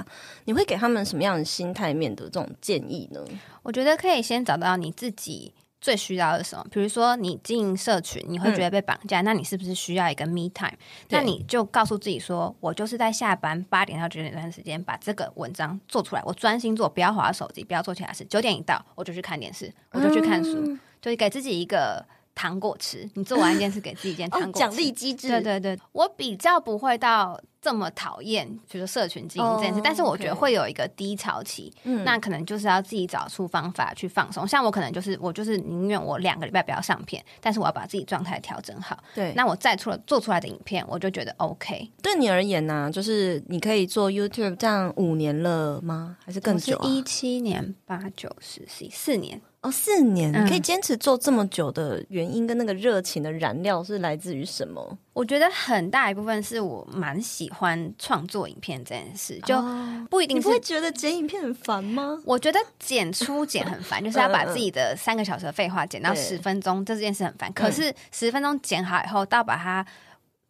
[0.47, 3.21] 你会给他们什么样的心态面的这种建议呢？
[3.63, 5.53] 我觉得可以先找到你自己。
[5.81, 6.65] 最需要的是什么？
[6.71, 10.77] 比如说你进社群，你会觉得被绑架，嗯、那你是不是需要一个 me time？
[11.09, 18.25] 那你就告诉自己说，我就是在下班八点到九点这段时间把这个文章做出来，我专心做，不要滑手机，不要做其他事。
[18.25, 23.09] 九点一到，我就去看电视，我就去看书，嗯、就给自己一个糖果吃。
[23.15, 24.59] 你做完一件事，给自己一件糖果吃。
[24.59, 25.29] 奖励机制。
[25.29, 27.41] 对对对，我比较不会到。
[27.61, 34.47] 这么讨厌，比如说社群经营这件事，oh, 但是我觉得会有一个低潮期，嗯，那可能就是要自己找出方法去放松。
[34.47, 38.97] 像我可能就是我就是宁愿我两个礼拜不要上片，但是我要把自己状态调整好。
[39.15, 41.91] 对，那我再出了做出来的影片，我就觉得 OK。
[42.01, 46.17] 对你而言呢、啊，就是你可以做 YouTube 这样五年了吗？
[46.25, 46.89] 还是更久、啊？
[46.89, 49.41] 一七年八九十十一四年。
[49.61, 54.97] 哦，四年，你可以坚持做这么久的原因跟那个热情的燃料是来自于什么？
[55.19, 59.61] 我觉得很大一部分是我蛮喜欢创作影片这件事，就
[60.09, 60.39] 不一定是。
[60.39, 62.23] 你不会觉得剪影片很烦吗？
[62.25, 67.53] 我觉得剪出剪很烦，就是要把自己的三个小时的废话剪到十分钟，这件事很烦。
[67.53, 69.85] 可是十分钟剪好以后，到把它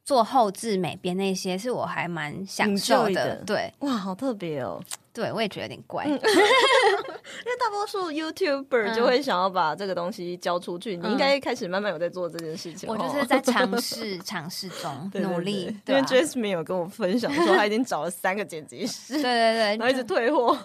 [0.09, 3.37] 做后置美编那些，是我还蛮享受的。
[3.45, 4.83] 对，哇，好特别哦。
[5.13, 6.23] 对，我也觉得有点怪，嗯、 因为
[7.61, 10.97] 大多数 YouTuber 就会想要把这个东西交出去。
[10.97, 12.89] 嗯、你应该开始慢慢有在做这件事情。
[12.89, 15.67] 我就是在尝试 尝试中努力。
[15.85, 20.57] 对对对，因为 Jasmine 有跟我分享说，他已经找了三个剪辑师， 对对对，然后一直退货。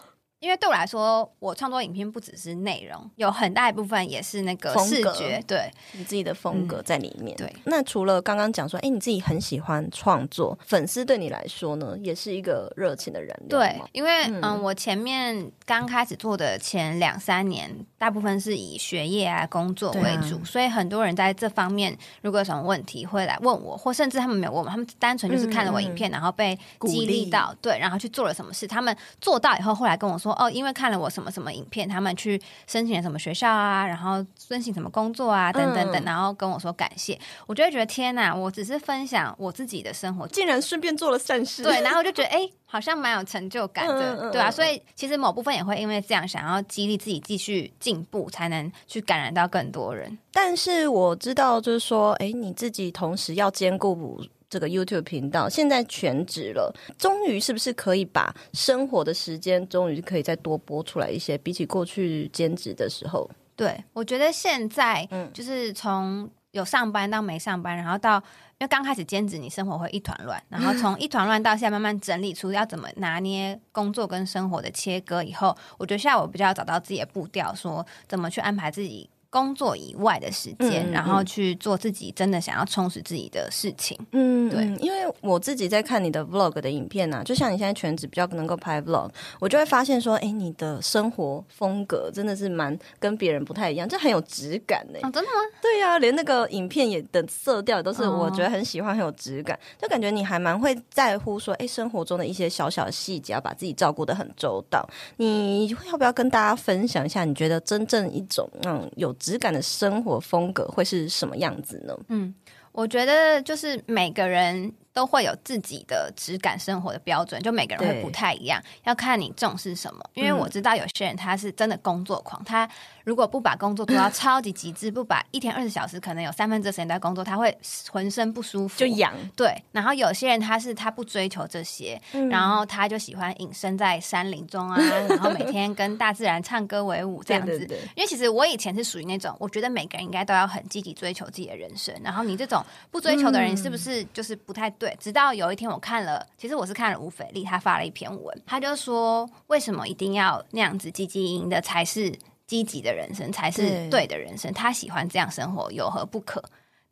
[0.44, 7.34] 因为对我来说，我创作影片不只是内容，有很大一部分也是那个视觉，对你自己的风格在里面。
[7.38, 13.58] 嗯、对，那除了刚刚讲说，哎，你自己很喜欢创作，粉丝对你来说呢，也是一个热情的燃料。
[13.58, 30.34] 对，因为嗯，嗯，我前面刚开始做的前两三年，大部分是以学业啊、工作为主，啊、所以很多人在这方面如果有什么问题会来问我，或甚至他们没有问我，他们单纯就是看了我影片，嗯、然后被激励到，对，然后去做了什么事，他们做到以后，后来跟我说。
[30.38, 50.18] 哦，因为看了我什么什么影片，他们去申请了什么学校啊，然后申请什么工作啊，等等等，然后跟我说感谢，我就会觉得天哪，我只是分享我自己的生活，竟然顺便做了善事，对，然后我就觉得哎，好像蛮有成就感的，对啊，所以其实某部分也会因为这样想要激励自己继续进步，才能去感染到更多人。
[50.32, 54.20] 但是我知道，就是说，哎，你自己同时要兼顾。
[54.50, 61.36] 这个 YouTube 频道现在全职了，终于是不是可以把生活的时间，终于可以再多播出来一些？
[61.40, 68.22] 比起过去兼职的时候，对，我觉得现在就是从有上班到没上班，然后到
[68.64, 79.10] 因为刚开始兼职，你生活会一团乱，然后 从一团乱到现在慢慢整理出要怎么拿捏工作跟生活的切割以后，我觉得现在我比较找到自己的步调，说怎么去安排自己。
[79.34, 83.98] 工作以外的时间，嗯、然后去做自己真的想要充实自己的事情。
[84.12, 95.00] 嗯，对，因为我自己在看你的 vlog 的影片啊，就像你现在全职比较能够拍 vlog，我就会发现说，哎，你的生活风格真的是蛮跟别人不太一样，就很有质感呢。
[95.02, 95.40] 哦，真的吗？
[95.60, 104.88] 对呀、啊，连那个影片也的色调都是我觉得很喜欢，很有质感，哦、就感觉你还蛮会在乎说，哎，生活中的一些小小的细节，要把自己照顾的很周到。
[105.18, 107.26] 你要不要跟大家分享一下？
[107.26, 111.98] 你觉得真正一种嗯有质感的生活风格会是什么样子呢？
[112.10, 112.36] 嗯，
[112.74, 114.74] 我觉得就是每个人。
[114.94, 120.04] 都会有自己的质感生活的标准，就每个人会不太一样，要看你重视什么。
[120.14, 122.70] 因为我知道有些人他是真的工作狂，嗯、他
[123.04, 127.58] 如果不把工作做到超级极致，不把一天二十小时可能有三分之二时间在工作，他会
[127.90, 129.12] 浑身不舒服，就痒。
[129.36, 134.80] 对，然后有些人他是他不追求这些，嗯、然后他就喜欢隐身在山林中啊，
[135.10, 137.58] 然后每天跟大自然唱歌为伍这样子。
[137.58, 144.83] 对对对，因为其实我以前是属于那种，我觉得每个人应该都要很积极追求自己的人生，然后你这种不追求的人，是不是就是不太对？
[144.84, 152.14] 对，直到有一天我看了，其实我是看了吴斐丽，他发了一篇文，他就说，为什么一定要那样子积极营的才是
[152.46, 154.52] 积极的人生，才是对的人生？
[154.52, 156.44] 对他喜欢这样生活，有何不可？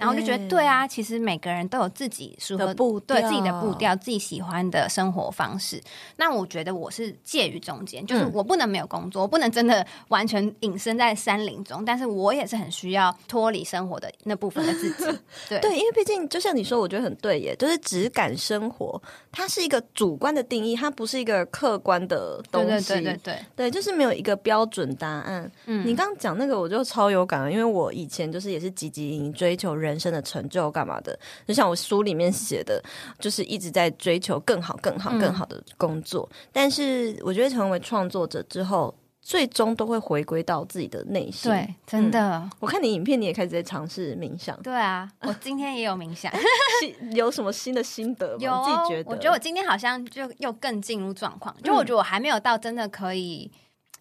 [0.02, 5.80] 然后就觉得对啊，其实每个人都有自己适合步对自己的步调，自己喜欢的生活方式。
[6.18, 15.20] 那我觉得我是介于中间，就是我不能没有工作，我不能真的完全隐身在山林中，但是我也是很需要脱离生活的那部分的自己。
[15.48, 19.00] 对对，因为毕竟就像你说，我觉得很对耶，就是只感生活，
[19.32, 22.68] 它是一个主观的定义，它不是一个客观的东西。
[22.68, 25.50] 对对对对对，对，就是没有一个标准答案。
[25.66, 31.18] 嗯，你刚刚讲那个，我就超有感了，因为我以前就是也是积极追求人生的成就干嘛的，
[31.48, 32.84] 就像我书里面写的，
[33.20, 36.28] 就是一直在追求更好、更好、更好的工作。
[36.32, 41.52] 嗯、但是我觉得成为创作者之后，最终都会回归到自己的内心。
[41.52, 42.52] 对，真的、嗯。
[42.60, 44.60] 我看你影片，你也开始在尝试冥想。
[44.62, 46.32] 对啊，我今天也有冥想，
[47.14, 48.40] 有什么新的心得吗？
[48.40, 49.12] 有，自己觉得？
[49.12, 53.52] 我觉得我今天好像就又更进入状况，就我觉得我还没有到真的可以。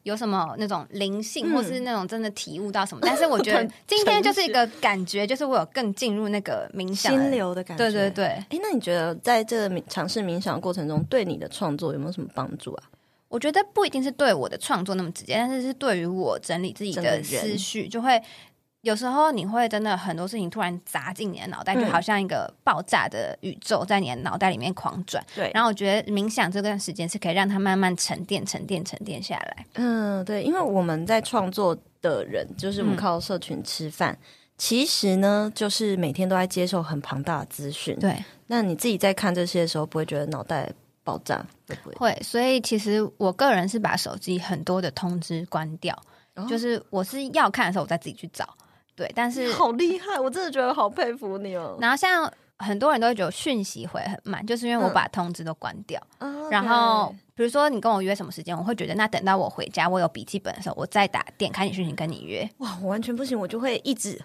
[0.04, 3.00] 有什么那种灵性，或是那种真的体悟到什么？
[3.02, 7.85] 嗯、但是我觉得 今天就是一个感觉，就是我有更进入那个冥想心流的感觉。
[7.85, 8.24] 对对对。
[8.24, 12.85] 哎，那你觉得在这个尝试冥想的过程中，对你的创作有没有什么帮助啊？
[13.31, 18.23] 我觉得不一定是对我的创作那么直接，但是是对于我整理自己的思绪就会。
[18.83, 25.23] 有时候你会真的很多事情突然砸进你的脑袋，嗯、就好像一个爆炸的宇宙在你的脑袋里面狂转。
[25.35, 29.66] 对，然后我觉得冥想这段时间是可以让它慢慢沉淀、沉淀、沉淀下来。
[29.75, 34.25] 嗯，对，因为我们在创作的人，就是我们靠社群吃饭，嗯、
[34.57, 37.95] 其实呢，就是每天都在接受很庞大的资讯。
[37.99, 40.73] 对，那你自己在看这些的时候，不会觉得脑袋
[41.11, 41.44] 爆炸？
[41.68, 41.94] 会不会？
[41.96, 42.23] 会。
[42.23, 45.96] 所以其实我个人是把手机很多的通知关掉，
[46.37, 48.49] 哦、就是我是要看的时候，我再自己去找。
[48.94, 51.77] 对，但是好厉害，我真的觉得好佩服你哦。
[51.81, 56.01] 然后像很多人都会觉得讯息回很慢，就是因为我把通知都关掉。
[56.18, 62.49] 嗯、然后比如说你跟我约什么时间，我会觉得那等到我回家，我有笔记本的时候，我再打点开你讯息跟你约。
[62.59, 64.20] 哇，我完全不行，我就会一直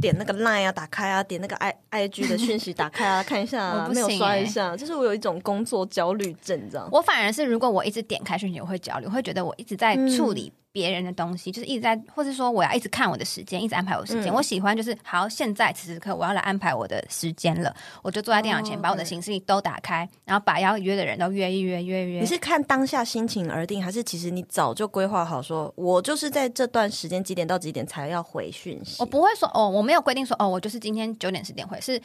[0.00, 6.88] 点那个 Line 啊，打开啊，点那个 I I G 的讯息 打开啊，看一下啊，没有刷一下，就是我有一种工作焦虑症，你知道吗？
[6.92, 10.59] 我反而是如果我一直点开讯息，我会焦虑，我会觉得我一直在处理、嗯。
[10.72, 14.32] 别人的东西就是一直在，或是说我要一直看我的时间，一直安排我的时间。
[14.32, 22.20] 嗯、我喜欢就是好，现在此时此刻我要来安排我的时间了，我就坐在电脑前，哦、把我的行事历都打开，然后把要约的人都约一约，约一约。
[22.20, 28.96] 你是看当下心情而定，还是其实你早就规划好说，说我就是在这段时间几点到几点才要回讯息？
[29.00, 32.00] 我不会说哦，我没有规定说哦，我就是今天九点十点回是。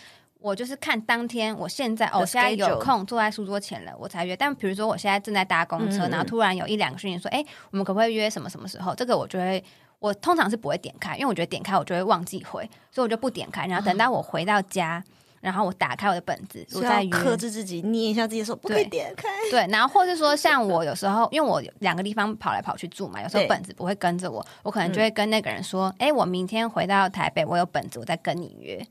[0.45, 4.35] 我就是看当天，我现在哦，现在有空坐在书桌前了，我才约。
[4.35, 8.93] 但比如说我现在正在搭公车，嗯、然后突然有一两个讯息说，哎，我们可不可以约什么什么时候？
[8.93, 9.63] 这个我就会，
[9.97, 13.65] 我通常是不会点开，因为我觉得点开我就会忘记回，所以我就不点开。
[13.65, 15.09] 然后等到我回到家，哦、
[15.41, 17.03] 然后我打开我的本子，我再。
[17.07, 19.27] 克制自己，捏一下自己的手，不可以点开。
[19.49, 28.85] 对，然后或是说像我有时候，因为我两个地方跑来跑去住嘛，有时候本子不会跟着我，我可能就会跟那个人说，哎、嗯，我明天回到台北，我有本子，我再跟你约。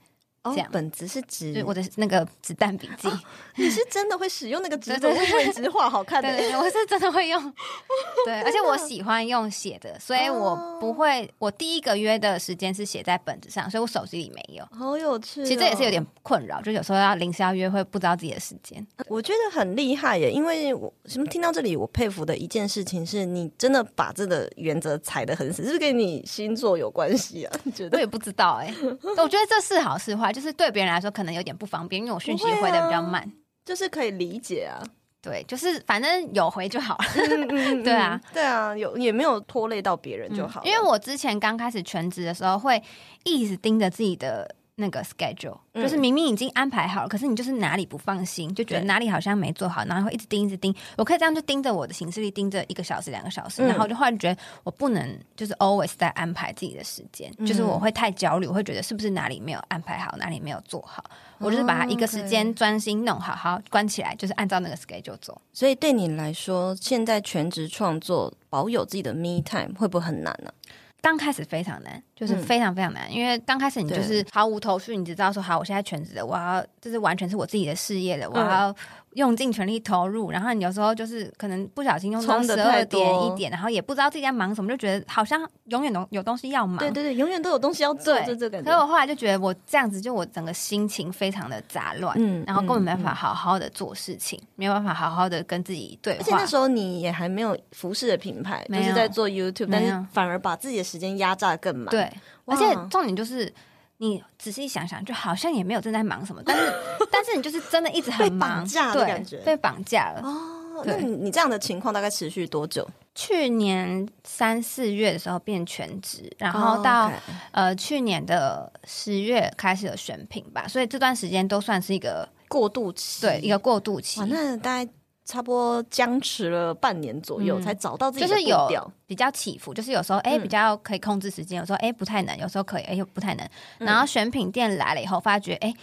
[0.44, 3.08] 这样，本子是指我的那个子弹笔记。
[3.56, 6.28] 你是真的会使用那个纸，对对对，纸画好看的。
[6.36, 7.40] 对，我是真的会用。
[8.26, 11.32] 对，而且我喜欢用写的，所以我不会。
[11.38, 14.66] 我第一个约的时间是写在本子上，所以我手机里没有。
[14.76, 15.42] 好有趣。
[15.44, 18.86] 其实这也是有点困扰，就有时候要临时要约会，不知道自己的时间。
[19.08, 27.56] 我觉得很厉害耶，因为我什么听到这里，我佩服的一件事情是你真的把这个原则踩得很死，是不是跟你星座有关系啊？
[27.74, 27.96] 觉得？
[27.96, 28.74] 我也不知道哎，
[29.16, 30.33] 我觉得这是好是坏。
[30.34, 33.32] 就是对别人来说可能有点不方便，因为我讯息回的比较慢，啊，
[33.64, 34.82] 就是可以理解啊。
[35.22, 37.04] 对，就是反正有回就好了。
[37.16, 37.48] 嗯
[37.80, 40.66] 嗯、对啊，对啊，有也没有拖累到别人就好，嗯。
[40.66, 42.82] 因为我之前刚开始全职的时候，会
[43.24, 44.54] 一直盯着自己的。
[44.76, 50.74] 那个 schedule 就是明明已经安排好了，嗯、可是你就是哪里不放心，就觉得哪里好像没做好，然后会一直盯，一直盯。
[50.96, 61.04] 我可以这样就盯着我的行事历，盯着一个小时、两个小时，嗯、然后就忽然觉得我不能就是 always 在安排自己的时间，嗯、就是我会太焦虑，我会觉得是不是哪里没有安排好，哪里没有做好。
[61.38, 65.40] 我就是把它一个时间专心弄好，好关起来，就是按照那个 schedule 走。
[65.52, 70.82] 所以对你来说，现在全职创作，保有自己的 me time 会不会很难呢、啊？
[71.04, 78.70] 刚开始非常难，就是非常非常难，嗯、因为刚开始你就是毫无头绪，你只知道说好，我现在全职的，我要这是完全是我自己的事业的，我要。
[78.70, 78.76] 嗯
[79.14, 86.78] 用尽全力投入，然后你有时候就是可能不小心用到十二点一点，然后也不知道自己在忙什么，就觉得好像永远都有东西要忙。
[86.78, 88.70] 对对对，永远都有东西要做，就这感觉。
[88.70, 96.18] 所以我后来就觉得我这样子，就我整个心情非常的杂乱，嗯，然后根本没办法好好的做事情，嗯、没有办法好好的跟自己对话。
[96.20, 101.86] 而且那时候你也还没有服饰的品牌，就是在做 YouTube，但是反而把自己的时间压榨得更满。
[101.86, 102.10] 对，
[102.46, 103.52] 而且重点就是。
[103.98, 106.72] 你仔细想想，就好像也没有正在忙什么，但是
[107.10, 110.22] 但是你就是真的一直很忙，被绑架的感觉，对，被绑架了。
[110.22, 112.84] 哦那你你这样的情况大概持续多久？
[113.14, 117.12] 去年三四月的时候变全职，然后到、oh.
[117.52, 124.20] 呃去年的十月开始有选品吧，所以这段时间都算是一个过渡期，对，一个过渡期。
[124.24, 124.90] 那大概
[125.24, 133.48] 差不多僵持了半年左右，嗯、才找到自己的步调，就是有比较起伏，就是有时候哎、欸、比较可以控制时间，有时候哎、欸、不太能，有时候可以哎又不太能。
[133.78, 135.74] 然后选品店来了以后，发觉哎。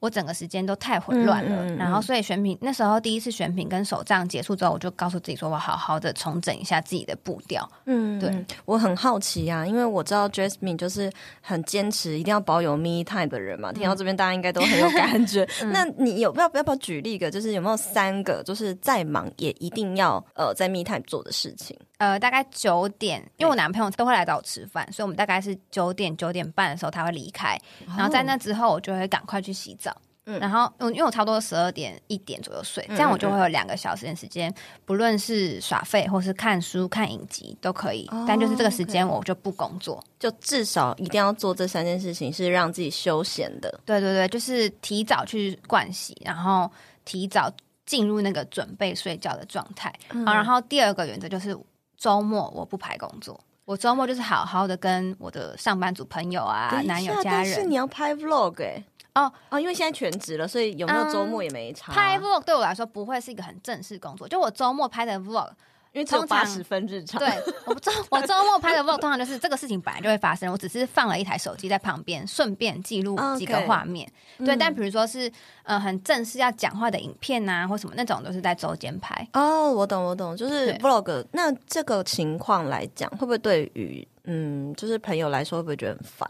[0.00, 7.68] 欸我整个时间都太混乱了，嗯嗯嗯、然后所以选品那时候第一次选品跟手账结束之后，我就告诉自己说，我好好的重整一下自己的步调。
[7.86, 13.70] 嗯，对，我很好奇啊，因为我知道 Jasmine 就是很坚持一定要保有 me time 的人嘛。
[13.70, 15.48] 嗯、听到这边，大家应该都很有感觉。
[15.62, 21.76] 嗯、 那你有要不要不要举例一个，就是有没有三个，就是再忙也一定要呃在 me time 做的事情？
[21.98, 27.58] 呃，大概九点，因为我男朋友都会来找我吃饭，所以我们大概是九点九点半的时候他会离开，
[27.96, 29.85] 然后在那之后我就会赶快去洗澡。
[30.26, 34.52] 嗯，然后因为我差不多十二点一点左右睡，这样我就会有两个小时的时间，
[34.84, 38.10] 不论是耍废或是看书、看影集都可以。
[38.26, 43.80] 但就是这个时间我就不工作，就至少一定要做这三件事情，是让自己休闲的。
[43.84, 46.68] 对对对，就是提早去盥洗，然后
[47.04, 47.48] 提早
[47.84, 49.94] 进入那个准备睡觉的状态。
[50.24, 51.56] 好，然后第二个原则就是
[51.96, 57.44] 周末我不排工作，我周末就是好好的跟我的上班族朋友啊、男友、家人。
[57.44, 58.82] 但是你要拍 vlog 哎。
[59.16, 61.90] 哦哦，因为现在全职了，所以有没有周末也没差。
[61.90, 65.48] 嗯、拍 vlog 对我来说不会是一个很正式工作，就我周末拍的 vlog，
[65.92, 67.18] 因为只有八十分日常。
[67.18, 67.28] 对，
[67.64, 74.06] 我周我周末拍的 vlog 通常就是这个事情本来就会发生，我只是放了一台手机在旁边，顺便记录几个画面。
[74.38, 79.26] Okay, 对，嗯、但比如说是呃很正式要讲话的影片啊，或什么那种，都是在周间拍。
[79.32, 81.24] 哦，我懂我懂，就是 vlog。
[81.32, 86.28] 那这个情况来讲，会不会对于嗯，就是朋友来说，会不会觉得很烦？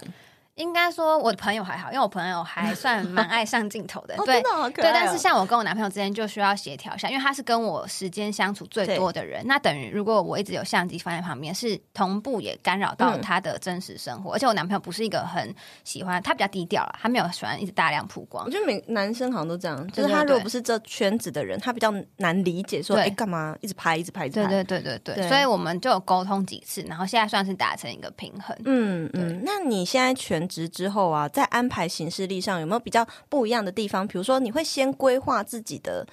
[0.56, 4.82] 应该说我的朋友还好，因为我朋友还算蛮爱上镜头的， 哦、对，哦、对。
[4.84, 9.42] 但是像我跟我男朋友之间就需要协调一下，因为他是跟我时间相处最多的人。
[9.46, 14.30] 那等于如果我一直有相机放在旁边，是同步也干扰到他的真实生活。
[14.30, 15.54] 嗯、而且我男朋友不是一个很
[15.84, 18.42] 喜欢，他比较低调了，他没有喜欢一直大量曝光。
[18.46, 24.48] 我觉得每男生好像都这样，就是他如果不是这圈子的人，他比较难理解说，哎，干、欸、嘛一直拍，一直拍，一直拍？
[24.48, 25.14] 对对对对对。
[25.16, 28.56] 对所以我们就有沟通几次，然后现在算是达成一个平衡。
[28.64, 29.42] 嗯嗯。
[29.44, 31.28] 那你现在全职之后啊？
[31.28, 34.06] 在安排行事历上有没有比较不一样的地方？
[34.06, 36.06] 比如说，你会先规划自己的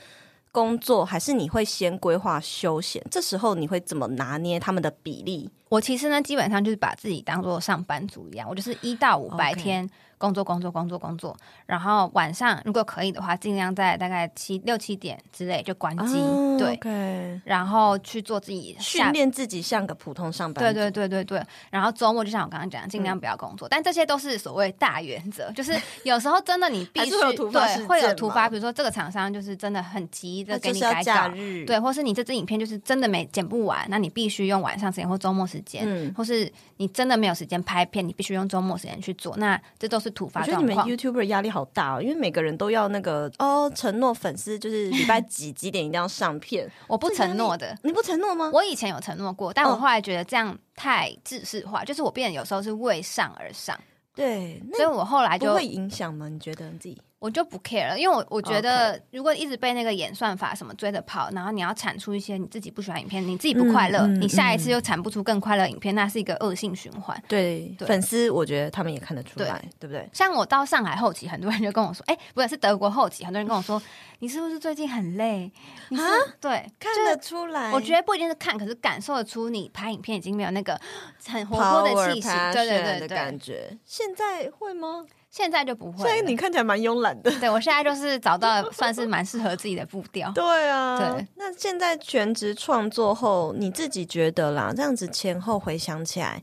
[0.51, 3.03] 工作，还是你会先规划休闲？
[3.09, 5.49] 这时候你会怎么拿捏他们的比例？
[5.69, 9.87] 我其实呢，基本上就是把自己当做上班族一样，我就是一到五白天。
[9.87, 9.91] Okay.
[10.23, 20.63] 工作工作工作工作，然后晚上如果可以的话，尽量在大概七六七点之类就关机，哦、对，okay 然后去做自己训练自己像个普通上班。
[20.63, 21.45] 对对对对对。
[21.69, 31.27] 然后周末就像我刚刚讲，尽量不要工作，嗯、但这些都是所谓大原则， 就是有时候真的你必须对会有突发，比如说这个厂商就是真的很急的给你改稿，
[31.67, 40.12] 对，或是你这支影片就是真的没剪不完，那你必须用晚上时间或周末时间，嗯、或是你真的没有时间拍片，你必须用周末时间去做，那这都是。
[40.13, 46.71] 突发状况，我觉得你们 YouTuber 压力好大哦，因为每个人都要那个哦，承诺粉丝就是礼拜 几几点一定要上片。
[46.87, 48.49] 我不承诺的，你不承诺吗？
[48.53, 53.77] 我以前有承诺过，但我后来觉得这样太制式化，哦、就是我变得有时候是为上而上。
[54.15, 56.29] 对，所以我后来就不会影响吗？
[56.29, 57.01] 你觉得你自己？
[57.23, 67.17] 我就不 care 了，因为我我觉得，如果一直被那个演算法什么追着跑，然后你要产出一些你自己不喜欢影片，你自己不快乐，嗯嗯、你下一次又产不出更快乐影片，那是一个恶性循环。
[67.29, 70.05] 对，对粉丝我觉得他们也看得出来，对，对不对？
[70.11, 73.81] 像我到上海后期，很多人就跟我说，哎、欸，不是，是德国后期，很多人跟我说，
[74.19, 75.49] 你是不是最近很累？
[75.87, 76.03] 你是
[76.41, 77.71] 对，看得出来。
[77.71, 80.77] 我觉得不一定是看，可是感受得出你拍影片已经没有那个
[81.25, 83.77] 很活泼的气息，对对对，对的感觉。
[83.85, 85.05] 现在会吗？
[85.35, 85.97] 现在就不会。
[85.97, 87.31] 所以你看起来蛮慵懒的。
[87.39, 90.31] 对，我现在就是找到算是蛮适合自己的步调。
[90.35, 90.99] 对啊。
[90.99, 91.27] 对。
[91.33, 96.39] 那现在全职创作后，你自己觉得啦，这样子前后回想起来，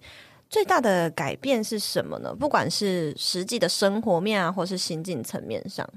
[0.49, 2.35] 最大的改变是什么呢？
[2.35, 5.89] 不管是实际的生活面啊，或是心境层面上。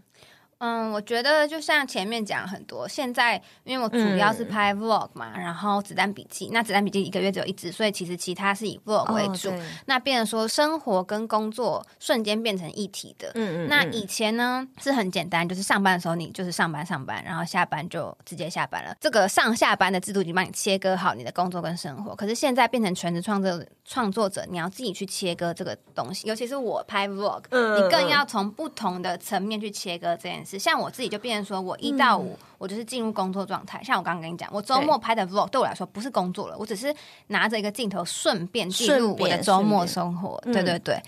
[0.64, 3.36] 嗯，我觉得就像前面讲很多，现在
[3.66, 9.50] 因为我主要是拍 vlog 嘛，嗯、然后子弹笔记，那子弹笔记一个月只有一支，所以其实其他是以 vlog 为主。
[9.50, 13.30] 哦、那变成说生活跟工作瞬间变成一体的。
[13.36, 13.68] 嗯嗯。
[13.68, 18.96] 那以前呢是很简单，就是上班的时候你就是上班上班，然后下班就直接下班了。
[19.02, 22.16] 这个上下班的制度已经帮你切割好你的工作跟生活。
[22.16, 30.53] 可是现在变成全职创作创作者，你要自己去切割这个东西，尤其是我拍 vlog，、嗯、你更要从不同的层面去切割这件事。
[30.58, 33.84] 像我自己就变成说，我一到五我就是进入工作状态。
[33.84, 36.94] 像我刚刚跟你讲，我周末拍的 vlog 对我来说不是工作了，我只是
[37.28, 40.42] 拿着一个镜头顺便记录我的周末生活。
[40.46, 41.02] 对对对，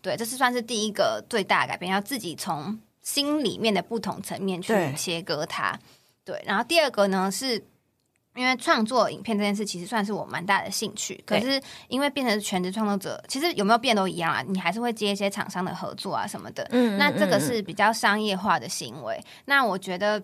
[0.00, 5.78] 对，这是算是第一个最大的改变，要自己从心里面的不同层面去切割它。
[6.24, 7.64] 对，然后第二个呢是。
[8.34, 16.66] 因为创作影片这件事其实算是我蛮大的兴趣，可是因为变成全职创作者，其实有没有变都一样啊，你还是会接一些厂商的合作啊什么的。
[16.70, 19.20] 嗯，那这个是比较商业化的行为。
[19.44, 20.22] 那我觉得。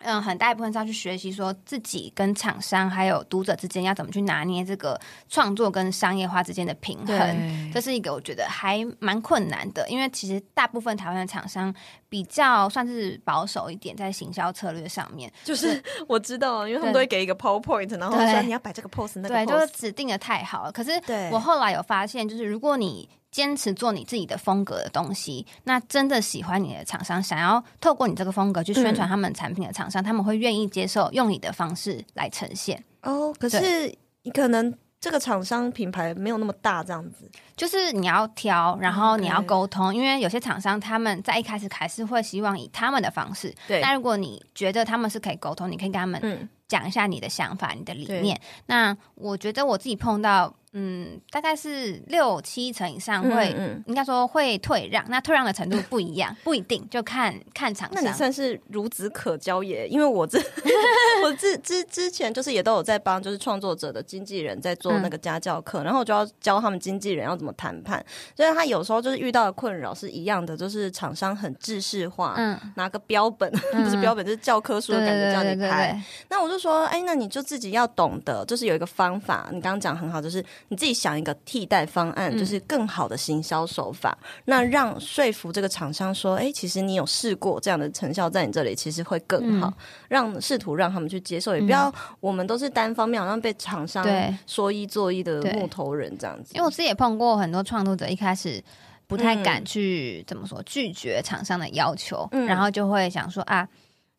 [0.00, 7.70] 嗯，很大一部分是要去学习，说自己跟厂商还有读者之间要怎么去拿捏这个创作跟商业化之间的平衡。
[7.72, 11.74] 这是一个我觉得还蛮困难的，因为其实大部分台湾的厂商
[12.08, 15.30] 比较算是保守一点，在行销策略上面。
[15.42, 20.72] 就是我知道，因为他们都会给一个 PowerPoint，然后说你要摆这个 pose，那个 pose，对，就是指定的太好了。
[20.72, 20.90] 可是
[21.32, 32.82] 我后来有发现，就是如果你坚持做你自己的风格的东西，那真的喜欢你的厂商，想要透过你这个风格去宣传他们产品的厂商，嗯、他们会愿意接受用你的方式来呈现。
[33.02, 43.54] 哦，可是你可能这个厂商品牌没有那么大，这样子，就是你要挑，然后你要沟通因为有些厂商他们在一开始还是会希望以他们的方式。
[43.66, 48.40] 对，那如果你觉得他们是可以沟通，你可以跟他们讲一下你的想法、你的理念。
[48.66, 50.54] 那我觉得我自己碰到。
[50.72, 55.02] 嗯，大概是六七成以上会，嗯嗯、应该说会退让。
[55.08, 58.02] 那退让的程度不一样， 不一定就看看厂商。
[58.02, 60.38] 那你算是孺子可教也，因为我这
[61.24, 68.04] 我之之之前就是也都有在帮就是创作者的经纪人在做那个家教课，嗯、然后我就要教他们经纪人要怎么谈判。
[68.36, 75.98] 所以他有时候就是遇到的困扰是一样的，就是厂商很制式化，嗯，拿个标本、嗯、不是标本，就是教科书的感觉叫你拍。
[76.28, 79.48] 那我就说，哎，那你就自己要懂得，就是有一个方法。
[79.50, 80.44] 你刚刚讲很好，就是。
[80.68, 89.74] 你自己想一个替代方案，就是更好的行销手法，嗯、那让说服这个厂商说，哎、欸，其实你有试过这样的成效，在你这里其实会更好，嗯、
[90.08, 94.06] 让试图让他们去接受，也不要我们都是单方面好像被厂商
[94.46, 96.52] 说一做一的木头人这样子。
[96.54, 98.62] 因为我自己也碰过很多创作者，一开始
[99.06, 103.68] 不太敢去、嗯、怎么说拒绝厂商的要求，嗯、然后就会想说啊。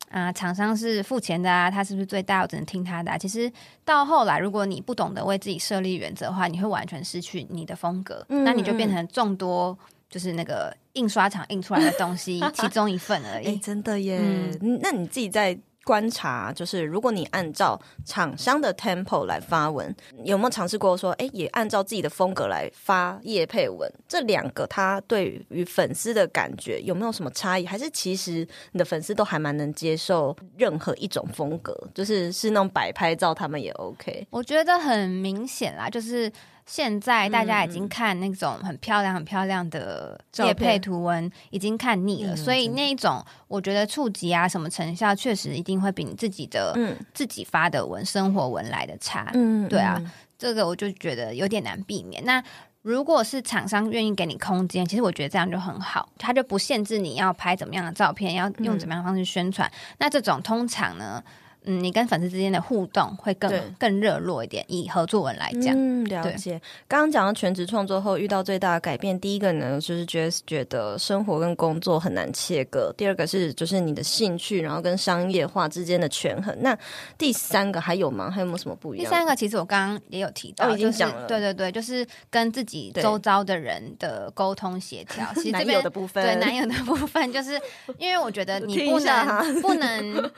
[0.08, 2.42] 啊，厂商是付钱的啊，他是不是最大？
[2.42, 3.18] 我只能听他的啊。
[3.18, 3.50] 其实
[3.84, 9.78] 到后来，如果你不懂得为自己设立原则的话，你会完全失去你的风格，嗯，那你就变成众多
[10.08, 13.46] 就是那个印刷厂印出来的东西 其中一份而已。
[13.46, 14.18] 欸，真的耶，
[14.60, 15.58] 嗯，那你自己在。
[15.84, 23.90] 观察就是，如果你按照厂商的 tempo 来发文，有没有尝试过说，哎，也按照自己的风格来发叶配文？
[24.06, 27.66] 这两个，他对于粉丝的感觉有没有什么差异？
[27.66, 34.26] 还是其实你的粉丝都还蛮能接受任何一种风格，就是是那种摆拍照，他们也 OK？
[34.30, 36.30] 我觉得很明显啦，就是。
[36.70, 46.72] 现在大家已经看那种很漂亮、很漂亮的业配图文，已经看腻了，所以那一种我觉得触及啊，什么成效，确实一定会比你自己的、
[47.12, 49.32] 自己发的文、生活文来的差。
[49.34, 50.00] 嗯，对啊，
[50.38, 52.24] 这个我就觉得有点难避免。
[52.24, 52.40] 那
[52.82, 59.68] 如果是厂商愿意给你空间，其实我觉得这样就很好，他就不限制你要拍怎么样的照片，要用怎么样的方式宣传。
[59.98, 61.20] 那这种通常呢？
[61.64, 64.64] 嗯，你跟粉丝之间的互动会更对更热络一点。
[64.68, 66.60] 以合作文来讲，嗯，了解。
[66.88, 76.56] 刚刚讲到全职创作后遇到最大的改变，第一个呢就是觉得觉得生活跟工作很难切割；第二个是就是你的兴趣，然后跟商业化之间的权衡。
[76.60, 76.76] 那
[77.18, 78.30] 第三个还有吗？
[78.30, 79.04] 还有没有什么不一样？
[79.04, 81.26] 第三个其实我刚刚也有提到，哦、已经讲了。
[81.26, 85.26] 对对对，就是跟自己周遭的人的沟通协调。
[85.34, 87.60] 其实这 边的部分，对男友的部分，就是
[87.98, 90.30] 因为我觉得 你不能不能。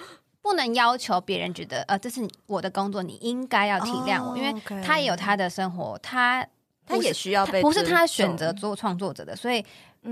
[0.43, 4.36] 不能要求别人觉得，呃，这是我的工作，你应该要体谅我，oh.
[4.36, 6.45] 因为他也有他的生活，他
[6.84, 9.64] 他也需要被，不是他选择做创作者的，所以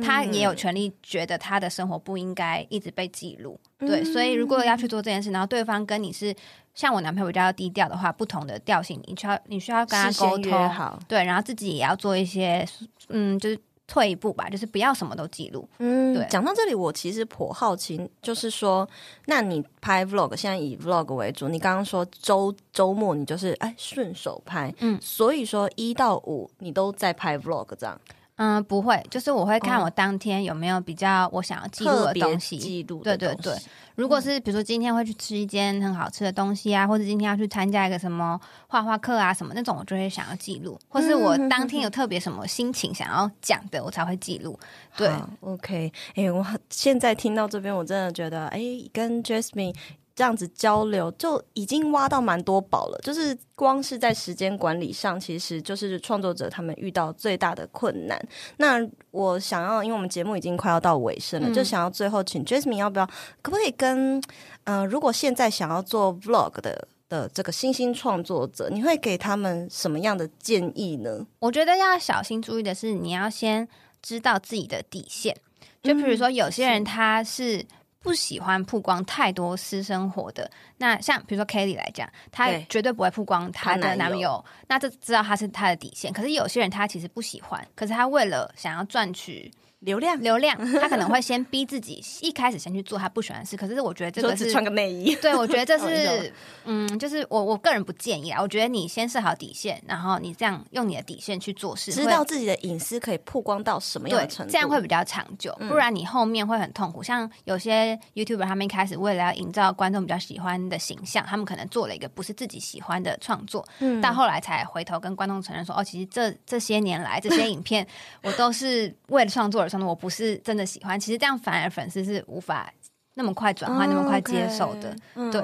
[0.03, 3.59] 他也有权利觉得他的生活不应该一直被记录。
[3.81, 6.33] 嗯、对，所以如果要去做这件事，然后对方跟你是
[6.75, 12.65] 像我男朋友比较低调的话，不同的调性，你需要你需要跟他沟通好，对，然后自己也要做一些，
[13.09, 13.59] 嗯，就是。
[13.91, 15.69] 退一步吧，就是不要什么都记录。
[15.79, 16.25] 嗯，对。
[16.31, 18.89] 讲到这里，我其实颇好奇，就是说，
[19.27, 21.49] 那你拍 vlog，现在以 vlog 为主。
[21.49, 28.01] 你刚刚说周周末你就是哎顺手拍，嗯，所以说一到五你都在拍 vlog 这样。
[28.43, 33.03] 嗯，不会，就是我会看我当天有没有比较我想要记录的东西，记录。
[33.03, 33.55] 对对对，
[33.97, 44.59] 如果是比如说今天会去吃一间很好吃的东西啊，或者今天要去参加一个什么画画课啊什么那种，我就会想要记录，或是我当天有特别什么心情想要讲的，我才会记录。
[44.97, 45.11] 对
[45.41, 49.75] ，OK，哎、欸，我现在听到这边，我真的觉得，哎、欸，跟 Jasmine。
[50.21, 58.23] 这样子交流就已经挖到蛮多宝了，就是光是在时间管理上，其实就是创作者他们遇到最大的困难。
[58.59, 63.07] 那我想要，因为我们节目已经快要到尾声了，嗯、就想要最后请 Jasmine 要不要，
[63.41, 64.23] 可不可以跟
[64.65, 71.27] 呃，如果现在想要做 Vlog 的的这个新兴创作者，你会给他们什么样的建议呢？
[71.39, 73.67] 我觉得要小心注意的是，你要先
[74.03, 75.35] 知道自己的底线。
[75.83, 77.65] 就比如说，有些人他是。
[78.03, 80.51] 不喜欢曝光太多私生活的。
[80.79, 86.13] 那像比如说 Kelly 来讲，她绝对不会曝光她的男朋友，那这知道他是她的底线。
[86.13, 89.53] 可是有些人他其实不喜欢，可是他为了想要赚取。
[89.81, 93.57] 流量，流量， 他可能会先逼自己一开始先去做他不喜欢的事。
[93.57, 96.33] 可是我觉得这个是穿个内衣， 对，我觉得这是，
[96.65, 98.41] 嗯，就是我我个人不建议啊。
[98.43, 105.57] 我觉得你先设好底线，然后你这样用你的底线去做事，知道自己的隐私可以曝光到什么样的程度，这样会比较长久。
[105.69, 107.03] 不然你后面会很痛苦。
[107.03, 117.87] 像有些 YouTuber 他们一开始为了要营造观众比较喜欢的形象，他们可能做了一个不是自己喜欢的创作，嗯，到后来才回头跟观众承认说，哦，其实这这些年来这些影片
[118.23, 120.37] 我都是为了创作而我不是。
[120.39, 122.73] 真的喜欢，其实这样反而粉丝是无法
[123.15, 124.97] 那么快转换、那么快接受的，
[125.31, 125.43] 对。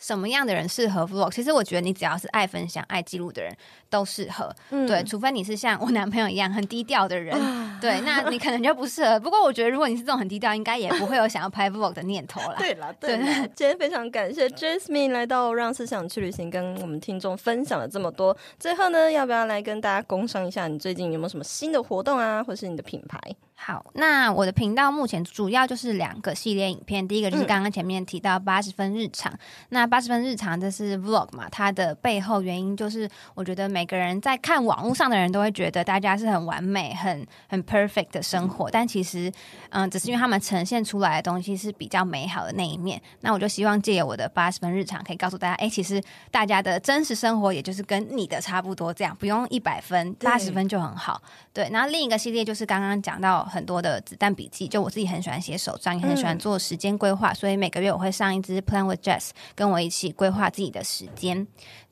[0.00, 1.28] 什么样的人适合 vlog？
[1.32, 3.52] 其实我觉得你只要是爱分享、爱记录的人
[3.90, 4.54] 都适合。
[4.70, 9.18] 嗯、对，除非你是像我男朋友一样很低调的人，啊、对，那你可能就不适合。
[9.18, 12.54] 不过我觉得，如果你是这种很低调，应该也不会有想要拍 vlog 的念头啦。
[12.58, 18.36] 对了，对了，对今天非常感谢 Jasmine 来到《让思想去旅行》，跟我们听众分享了这么多。
[18.60, 20.68] 最后呢，要不要来跟大家工商一下？
[20.68, 23.18] 你最近有没有什么新的活动啊，或是你的品牌？
[23.60, 29.38] 好，那我的频道目前主要就是两个系列影片，第一个就是刚刚前面提到八十分日常，嗯、
[29.70, 39.30] 那八十分日常这是 vlog 嘛，它的背后原因就是，我觉得每个人在看网络上的人都会觉得大家是很完美、很很 perfect 的生活，但其实，
[39.70, 43.02] 嗯，只是因为他们呈现出来的东西是比较美好的那一面。
[43.22, 46.00] 那我就希望借由我的八十分日常，可以告诉大家，哎、欸，其实
[46.30, 51.20] 大家的真实生活也就是跟你的差不多，这样不用一百分，八十分就很好。
[51.58, 53.44] 对，然后另一个系列就是刚刚讲到。
[53.48, 61.46] 很多的子弹笔记，就我自己很喜欢写手账，也很喜欢做时间规划，所以每个月我会上一支 Plan with Jess，跟我一起规划自己的时间。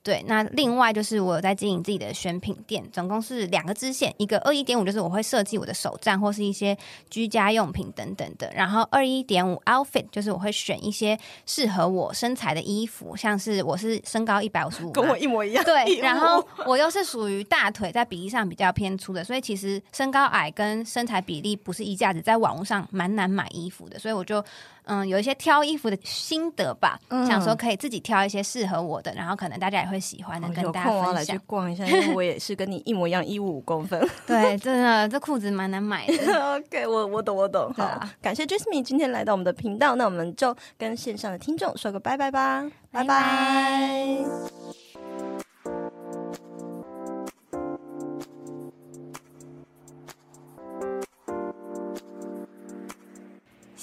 [0.07, 6.79] 对，那另外就是我有在经营自己的选品店，总共是两个支线，一个二一点五就是我会设计我的手账或是一些
[7.11, 24.45] 居家用品等等的，然后二一点五 outfit 就是我会选一些适合我身材的衣服，像是我是身高一百五十五，跟我一模一样，对，然后我又是属于大腿在比例上比较偏粗的，所以其实身高矮跟身材比例不是一架子，在网络上蛮难买衣服的，所以我就。
[24.87, 31.37] 嗯，有一些挑衣服的心得吧，嗯、想说可以自己挑一些适合我的，然后可能大家也会喜欢的，跟大家分享。
[31.37, 34.01] 去逛一下，因为我也是跟你一模一样，一五五公分。
[34.26, 36.55] 对，真的，这裤子蛮难买的。
[36.57, 37.72] OK，我我懂，我懂。
[37.74, 44.86] 好，啊、感谢 Jasmine 今天来到我们的频道，那我们就跟线上的听众说个拜拜吧，拜拜。